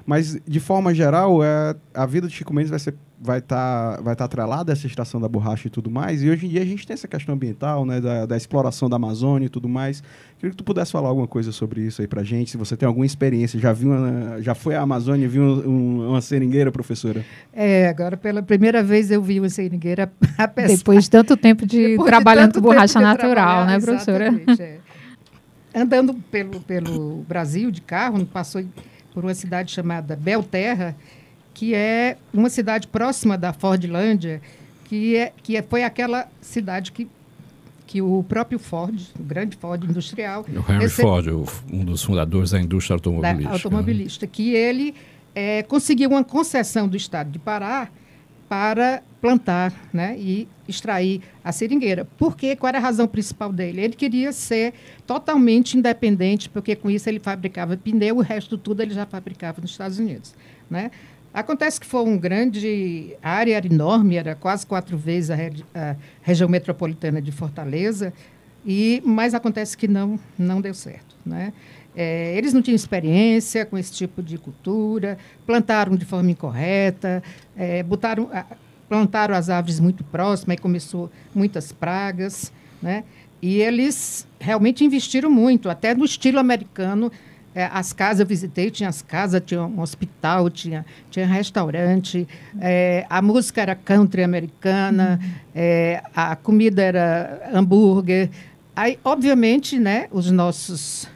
Mas, 0.07 0.39
de 0.47 0.59
forma 0.61 0.95
geral, 0.95 1.43
é, 1.43 1.75
a 1.93 2.05
vida 2.05 2.27
de 2.27 2.33
Chico 2.33 2.53
Mendes 2.53 2.69
vai 2.69 2.79
ser 2.79 2.95
vai 3.19 3.39
estar 3.39 3.95
tá, 3.95 4.01
vai 4.01 4.15
tá 4.15 4.25
atrelada 4.25 4.71
a 4.71 4.73
essa 4.73 4.85
extração 4.85 5.19
da 5.19 5.27
borracha 5.27 5.67
e 5.67 5.71
tudo 5.71 5.89
mais. 5.89 6.21
E 6.21 6.29
hoje 6.29 6.45
em 6.45 6.49
dia 6.49 6.61
a 6.61 6.65
gente 6.65 6.85
tem 6.85 6.93
essa 6.93 7.07
questão 7.07 7.33
ambiental, 7.33 7.85
né, 7.85 7.99
da, 7.99 8.25
da 8.25 8.37
exploração 8.37 8.87
da 8.87 8.95
Amazônia 8.95 9.47
e 9.47 9.49
tudo 9.49 9.67
mais. 9.67 10.03
Queria 10.37 10.51
que 10.51 10.55
tu 10.55 10.63
pudesse 10.63 10.91
falar 10.91 11.09
alguma 11.09 11.27
coisa 11.27 11.51
sobre 11.51 11.81
isso 11.81 12.01
aí 12.01 12.07
pra 12.07 12.23
gente, 12.23 12.51
se 12.51 12.57
você 12.57 12.77
tem 12.77 12.85
alguma 12.85 13.05
experiência, 13.05 13.59
já 13.59 13.73
viu, 13.73 13.89
uma, 13.89 14.39
já 14.41 14.53
foi 14.53 14.75
à 14.75 14.81
Amazônia 14.81 15.25
e 15.25 15.27
viu 15.27 15.43
um, 15.43 16.09
uma 16.09 16.21
seringueira, 16.21 16.71
professora? 16.71 17.25
É, 17.51 17.87
agora 17.87 18.15
pela 18.15 18.43
primeira 18.43 18.83
vez 18.83 19.09
eu 19.09 19.21
vi 19.21 19.39
uma 19.39 19.49
seringueira 19.49 20.11
Depois 20.67 21.05
de 21.05 21.09
tanto 21.09 21.35
tempo 21.35 21.65
de 21.65 21.97
trabalhando 22.05 22.53
com 22.53 22.61
borracha 22.61 22.99
natural, 22.99 23.65
né, 23.65 23.79
professora? 23.79 24.29
É. 24.59 24.77
Andando 25.73 26.13
pelo, 26.31 26.59
pelo 26.61 27.25
Brasil 27.27 27.71
de 27.71 27.81
carro, 27.81 28.23
passou 28.25 28.63
por 29.17 29.25
uma 29.25 29.33
cidade 29.33 29.71
chamada 29.71 30.15
Belterra, 30.15 30.95
que 31.51 31.73
é 31.73 32.17
uma 32.31 32.51
cidade 32.51 32.87
próxima 32.87 33.35
da 33.35 33.51
Fordlândia, 33.51 34.39
que, 34.85 35.15
é, 35.15 35.33
que 35.41 35.57
é, 35.57 35.63
foi 35.63 35.83
aquela 35.83 36.27
cidade 36.39 36.91
que, 36.91 37.07
que 37.87 37.99
o 37.99 38.23
próprio 38.29 38.59
Ford, 38.59 39.01
o 39.19 39.23
grande 39.23 39.57
Ford 39.57 39.83
industrial... 39.83 40.45
O 40.47 40.71
Henry 40.71 40.87
Ford, 40.87 41.25
um 41.73 41.83
dos 41.83 42.03
fundadores 42.03 42.51
da 42.51 42.61
indústria 42.61 42.93
automobilística. 42.93 43.43
Da 43.49 43.53
automobilística, 43.55 44.25
né? 44.27 44.31
que 44.31 44.53
ele 44.53 44.93
é, 45.33 45.63
conseguiu 45.63 46.11
uma 46.11 46.23
concessão 46.23 46.87
do 46.87 46.95
Estado 46.95 47.31
de 47.31 47.39
Pará 47.39 47.89
para 48.47 49.03
plantar 49.19 49.73
né, 49.91 50.15
e 50.17 50.47
extrair 50.67 51.21
a 51.43 51.51
seringueira. 51.51 52.05
Por 52.17 52.35
quê? 52.35 52.55
Qual 52.55 52.69
era 52.69 52.77
a 52.77 52.81
razão 52.81 53.07
principal 53.07 53.51
dele? 53.51 53.81
Ele 53.81 53.95
queria 53.95 54.31
ser 54.31 54.73
totalmente 55.05 55.77
independente, 55.77 56.49
porque 56.49 56.75
com 56.75 56.89
isso 56.89 57.09
ele 57.09 57.19
fabricava 57.19 57.75
pneu, 57.75 58.17
o 58.17 58.21
resto 58.21 58.57
tudo 58.57 58.81
ele 58.81 58.93
já 58.93 59.05
fabricava 59.05 59.61
nos 59.61 59.71
Estados 59.71 59.99
Unidos. 59.99 60.33
Né? 60.69 60.91
Acontece 61.33 61.79
que 61.79 61.85
foi 61.85 62.03
um 62.03 62.17
grande 62.17 63.15
área 63.21 63.57
era 63.57 63.67
enorme, 63.67 64.15
era 64.15 64.35
quase 64.35 64.65
quatro 64.65 64.97
vezes 64.97 65.29
a, 65.29 65.35
a, 65.75 65.95
região 66.21 66.49
metropolitana 66.49 67.21
de 67.21 67.31
Fortaleza, 67.31 68.13
e 68.65 69.01
mas 69.05 69.33
acontece 69.33 69.77
que 69.77 69.87
não 69.87 70.19
não 70.37 70.59
deu 70.59 70.73
certo, 70.73 71.15
né? 71.25 71.53
É, 71.99 72.37
eles 72.37 72.53
não 72.53 72.61
tinham 72.61 72.75
experiência 72.75 73.65
com 73.65 73.75
esse 73.75 73.91
tipo 73.91 74.21
de 74.21 74.37
cultura, 74.37 75.17
plantaram 75.47 75.95
de 75.95 76.05
forma 76.05 76.29
incorreta, 76.29 77.23
é, 77.55 77.81
botaram, 77.81 78.29
plantaram 78.87 79.33
as 79.33 79.49
árvores 79.49 79.79
muito 79.79 80.03
próximas, 80.03 80.57
e 80.57 80.61
começou 80.61 81.11
muitas 81.33 81.71
pragas, 81.71 82.53
né? 82.79 83.03
E 83.41 83.61
eles 83.61 84.27
realmente 84.39 84.85
investiram 84.85 85.31
muito, 85.31 85.71
até 85.71 85.95
no 85.95 86.05
estilo 86.05 86.37
americano, 86.37 87.11
é, 87.55 87.67
as 87.73 87.93
casas 87.93 88.19
eu 88.19 88.27
visitei, 88.27 88.69
tinha 88.69 88.89
as 88.89 89.01
casas, 89.01 89.41
tinha 89.43 89.63
um 89.63 89.81
hospital, 89.81 90.51
tinha, 90.51 90.85
tinha 91.09 91.25
restaurante, 91.25 92.27
é, 92.61 93.07
a 93.09 93.23
música 93.23 93.59
era 93.59 93.73
country 93.73 94.21
americana, 94.21 95.19
uhum. 95.19 95.29
é, 95.55 96.03
a 96.15 96.35
comida 96.35 96.83
era 96.83 97.49
hambúrguer. 97.51 98.29
Aí, 98.75 98.99
obviamente, 99.03 99.79
né, 99.79 100.07
os 100.11 100.29
nossos 100.29 101.09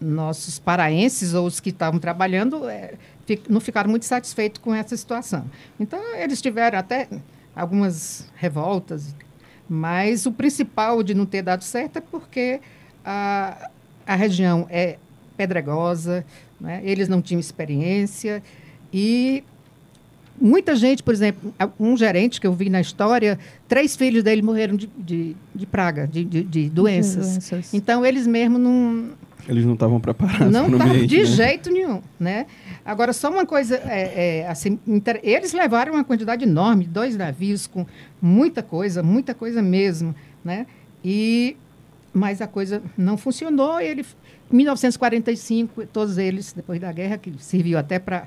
nossos 0.00 0.58
paraenses 0.58 1.34
ou 1.34 1.46
os 1.46 1.60
que 1.60 1.70
estavam 1.70 1.98
trabalhando 1.98 2.68
é, 2.68 2.94
não 3.48 3.60
ficaram 3.60 3.90
muito 3.90 4.04
satisfeitos 4.04 4.60
com 4.60 4.74
essa 4.74 4.96
situação. 4.96 5.44
Então, 5.78 6.00
eles 6.16 6.40
tiveram 6.40 6.78
até 6.78 7.08
algumas 7.54 8.26
revoltas, 8.36 9.14
mas 9.68 10.26
o 10.26 10.32
principal 10.32 11.02
de 11.02 11.14
não 11.14 11.26
ter 11.26 11.42
dado 11.42 11.62
certo 11.64 11.98
é 11.98 12.00
porque 12.00 12.60
a, 13.04 13.70
a 14.06 14.14
região 14.14 14.66
é 14.70 14.98
pedregosa, 15.36 16.24
né? 16.60 16.80
eles 16.84 17.08
não 17.08 17.20
tinham 17.20 17.40
experiência 17.40 18.42
e 18.92 19.44
muita 20.40 20.74
gente, 20.76 21.02
por 21.02 21.12
exemplo, 21.12 21.52
um 21.78 21.96
gerente 21.96 22.40
que 22.40 22.46
eu 22.46 22.52
vi 22.52 22.70
na 22.70 22.80
história, 22.80 23.38
três 23.66 23.96
filhos 23.96 24.22
dele 24.22 24.42
morreram 24.42 24.76
de, 24.76 24.88
de, 24.96 25.36
de 25.54 25.66
praga, 25.66 26.06
de, 26.06 26.24
de, 26.24 26.42
de 26.42 26.70
doenças. 26.70 27.30
doenças. 27.30 27.74
Então, 27.74 28.04
eles 28.04 28.26
mesmo 28.26 28.58
não... 28.58 29.10
Eles 29.46 29.64
não 29.64 29.74
estavam 29.74 30.00
preparados 30.00 30.50
Não 30.50 30.68
estavam, 30.70 31.06
de 31.06 31.18
né? 31.18 31.24
jeito 31.24 31.70
nenhum, 31.70 32.02
né? 32.18 32.46
Agora, 32.84 33.12
só 33.12 33.30
uma 33.30 33.46
coisa, 33.46 33.76
é, 33.76 34.40
é, 34.40 34.48
assim, 34.48 34.78
inter... 34.86 35.20
eles 35.22 35.52
levaram 35.52 35.94
uma 35.94 36.04
quantidade 36.04 36.44
enorme, 36.44 36.86
dois 36.86 37.16
navios 37.16 37.66
com 37.66 37.86
muita 38.20 38.62
coisa, 38.62 39.02
muita 39.02 39.34
coisa 39.34 39.62
mesmo, 39.62 40.14
né? 40.44 40.66
E, 41.04 41.56
mas 42.12 42.40
a 42.40 42.46
coisa 42.46 42.82
não 42.96 43.16
funcionou, 43.16 43.80
ele 43.80 44.04
1945, 44.50 45.86
todos 45.86 46.16
eles, 46.18 46.52
depois 46.52 46.80
da 46.80 46.90
guerra, 46.90 47.18
que 47.18 47.32
serviu 47.38 47.78
até 47.78 47.98
para 47.98 48.26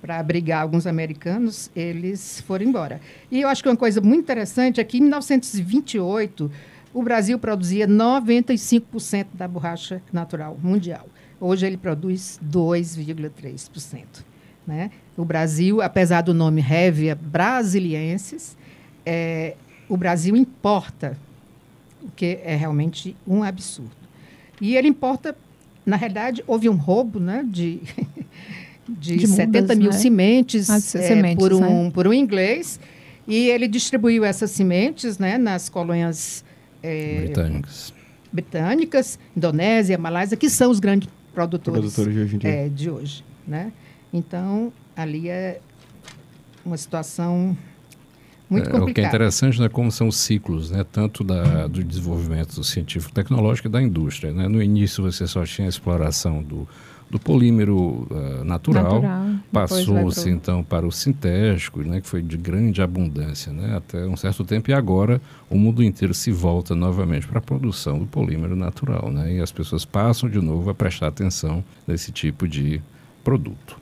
para 0.00 0.18
abrigar 0.18 0.62
alguns 0.62 0.86
americanos, 0.86 1.70
eles 1.76 2.40
foram 2.46 2.64
embora. 2.64 3.00
E 3.30 3.42
eu 3.42 3.48
acho 3.48 3.62
que 3.62 3.68
uma 3.68 3.76
coisa 3.76 4.00
muito 4.00 4.20
interessante 4.20 4.80
é 4.80 4.84
que 4.84 4.96
em 4.96 5.02
1928 5.02 6.50
o 6.92 7.02
Brasil 7.02 7.38
produzia 7.38 7.86
95% 7.86 9.26
da 9.34 9.46
borracha 9.46 10.02
natural 10.12 10.58
mundial. 10.62 11.08
Hoje 11.40 11.66
ele 11.66 11.76
produz 11.76 12.38
2,3%. 12.44 14.04
Né? 14.66 14.90
O 15.16 15.24
Brasil, 15.24 15.80
apesar 15.80 16.20
do 16.20 16.34
nome 16.34 16.60
Révia 16.60 17.14
Brasiliensis, 17.14 18.56
é, 19.04 19.56
o 19.88 19.96
Brasil 19.96 20.36
importa, 20.36 21.16
o 22.02 22.10
que 22.10 22.38
é 22.44 22.54
realmente 22.54 23.16
um 23.26 23.42
absurdo. 23.42 23.90
E 24.60 24.76
ele 24.76 24.88
importa 24.88 25.34
na 25.84 25.96
realidade, 25.96 26.44
houve 26.46 26.68
um 26.68 26.76
roubo 26.76 27.18
né, 27.18 27.44
de, 27.46 27.80
de, 28.88 29.16
de 29.16 29.26
70 29.26 29.74
mil 29.74 29.90
né? 29.90 29.98
sementes, 29.98 30.70
ah, 30.70 30.76
é, 30.76 30.80
sementes 30.80 31.42
por, 31.42 31.52
um, 31.52 31.84
né? 31.84 31.90
por 31.92 32.06
um 32.06 32.12
inglês. 32.12 32.78
E 33.26 33.48
ele 33.48 33.68
distribuiu 33.68 34.24
essas 34.24 34.50
sementes 34.50 35.18
né, 35.18 35.38
nas 35.38 35.68
colônias 35.68 36.44
é, 36.82 37.20
Britânicas. 37.24 37.92
britânicas, 38.32 39.18
Indonésia, 39.36 39.98
Malásia, 39.98 40.36
que 40.36 40.48
são 40.50 40.70
os 40.70 40.80
grandes 40.80 41.08
produtores, 41.34 41.80
Produtores 41.80 42.14
de 42.14 42.20
hoje 42.20 42.36
em 42.36 42.38
dia. 42.38 42.50
é, 42.50 42.68
de 42.68 42.90
hoje. 42.90 43.24
Né? 43.46 43.72
Então, 44.12 44.72
ali 44.96 45.28
é 45.28 45.60
uma 46.64 46.76
situação 46.76 47.56
muito 48.48 48.64
É, 48.64 48.68
o 48.68 48.70
que 48.70 48.76
é 48.76 48.80
complicada. 48.80 49.08
interessante 49.08 49.62
é 49.62 49.68
como 49.68 49.90
são 49.92 50.08
os 50.08 50.16
ciclos, 50.16 50.70
né? 50.70 50.84
tanto 50.90 51.22
da, 51.22 51.66
do 51.68 51.82
desenvolvimento 51.84 52.62
científico-tecnológico 52.64 53.68
e 53.68 53.70
da 53.70 53.80
indústria. 53.80 54.32
Né? 54.32 54.48
No 54.48 54.62
início 54.62 55.02
você 55.02 55.26
só 55.26 55.44
tinha 55.44 55.66
a 55.66 55.68
exploração 55.68 56.42
do, 56.42 56.68
do 57.08 57.18
polímero 57.18 58.06
ah, 58.10 58.44
natural, 58.44 59.00
Natural. 59.02 59.29
Passou-se 59.52 60.22
pro- 60.22 60.30
então 60.30 60.62
para 60.62 60.86
o 60.86 60.92
sintético, 60.92 61.80
né? 61.82 62.00
que 62.00 62.06
foi 62.06 62.22
de 62.22 62.36
grande 62.36 62.80
abundância 62.80 63.52
né? 63.52 63.76
até 63.76 64.06
um 64.06 64.16
certo 64.16 64.44
tempo, 64.44 64.70
e 64.70 64.74
agora 64.74 65.20
o 65.48 65.58
mundo 65.58 65.82
inteiro 65.82 66.14
se 66.14 66.30
volta 66.30 66.74
novamente 66.74 67.26
para 67.26 67.38
a 67.38 67.42
produção 67.42 67.98
do 67.98 68.06
polímero 68.06 68.54
natural. 68.54 69.10
Né? 69.10 69.34
E 69.34 69.40
as 69.40 69.50
pessoas 69.50 69.84
passam 69.84 70.28
de 70.28 70.40
novo 70.40 70.70
a 70.70 70.74
prestar 70.74 71.08
atenção 71.08 71.64
nesse 71.86 72.12
tipo 72.12 72.46
de 72.46 72.80
produto. 73.24 73.76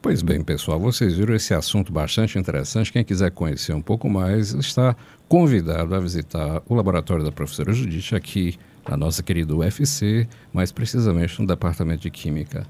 Pois 0.00 0.20
bem, 0.22 0.42
pessoal, 0.42 0.80
vocês 0.80 1.14
viram 1.14 1.34
esse 1.34 1.54
assunto 1.54 1.92
bastante 1.92 2.36
interessante. 2.38 2.92
Quem 2.92 3.04
quiser 3.04 3.30
conhecer 3.30 3.72
um 3.72 3.82
pouco 3.82 4.08
mais, 4.10 4.52
está 4.52 4.96
convidado 5.28 5.94
a 5.94 6.00
visitar 6.00 6.60
o 6.68 6.74
laboratório 6.74 7.24
da 7.24 7.30
professora 7.30 7.72
Judite 7.72 8.16
aqui 8.16 8.58
na 8.88 8.96
nossa 8.96 9.22
querida 9.22 9.54
UFC, 9.54 10.26
mais 10.52 10.72
precisamente 10.72 11.40
no 11.40 11.46
Departamento 11.46 12.02
de 12.02 12.10
Química 12.10 12.66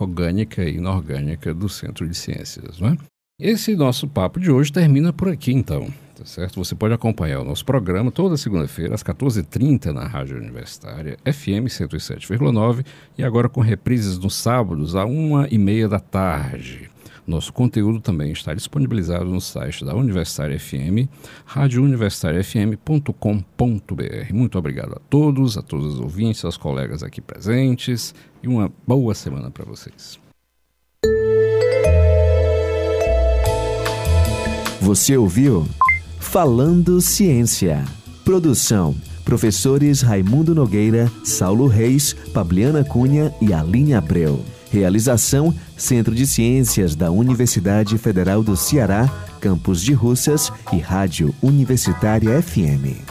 Orgânica 0.00 0.64
e 0.64 0.76
Inorgânica 0.76 1.52
do 1.54 1.68
Centro 1.68 2.08
de 2.08 2.16
Ciências. 2.16 2.78
Não 2.78 2.88
é? 2.88 2.96
Esse 3.38 3.76
nosso 3.76 4.08
papo 4.08 4.40
de 4.40 4.50
hoje 4.50 4.72
termina 4.72 5.12
por 5.12 5.28
aqui, 5.28 5.52
então. 5.52 5.92
Tá 6.16 6.24
certo? 6.24 6.64
Você 6.64 6.74
pode 6.74 6.94
acompanhar 6.94 7.40
o 7.40 7.44
nosso 7.44 7.64
programa 7.64 8.10
toda 8.10 8.38
segunda-feira, 8.38 8.94
às 8.94 9.02
14h30, 9.02 9.92
na 9.92 10.06
Rádio 10.06 10.38
Universitária, 10.38 11.18
FM 11.24 11.68
107,9, 11.68 12.86
e 13.18 13.22
agora 13.22 13.50
com 13.50 13.60
reprises 13.60 14.16
nos 14.16 14.34
sábados, 14.34 14.96
às 14.96 15.06
1h30 15.06 15.88
da 15.88 16.00
tarde. 16.00 16.90
Nosso 17.26 17.52
conteúdo 17.52 18.00
também 18.00 18.30
está 18.30 18.54
disponibilizado 18.54 19.24
no 19.24 19.40
site 19.40 19.84
da 19.84 19.96
Universitária 19.96 20.56
FM, 20.58 21.10
radiouniversitariafm.com.br. 21.44 24.32
Muito 24.32 24.58
obrigado 24.58 24.92
a 24.92 25.00
todos, 25.10 25.58
a 25.58 25.62
todos 25.62 25.94
os 25.94 26.00
ouvintes, 26.00 26.44
aos 26.44 26.56
colegas 26.56 27.02
aqui 27.02 27.20
presentes, 27.20 28.14
e 28.42 28.48
uma 28.48 28.72
boa 28.86 29.12
semana 29.12 29.50
para 29.50 29.64
vocês. 29.64 30.20
Você 34.80 35.16
ouviu 35.16 35.66
Falando 36.20 37.00
Ciência. 37.00 37.84
Produção: 38.24 38.94
professores 39.24 40.00
Raimundo 40.00 40.54
Nogueira, 40.54 41.10
Saulo 41.24 41.66
Reis, 41.66 42.12
Pabliana 42.32 42.84
Cunha 42.84 43.34
e 43.40 43.52
Aline 43.52 43.94
Abreu. 43.94 44.44
Realização: 44.70 45.54
Centro 45.76 46.14
de 46.14 46.26
Ciências 46.26 46.94
da 46.94 47.10
Universidade 47.10 47.96
Federal 47.98 48.42
do 48.42 48.56
Ceará, 48.56 49.10
Campus 49.40 49.82
de 49.82 49.92
Russas 49.92 50.52
e 50.72 50.78
Rádio 50.78 51.34
Universitária 51.42 52.42
FM. 52.42 53.04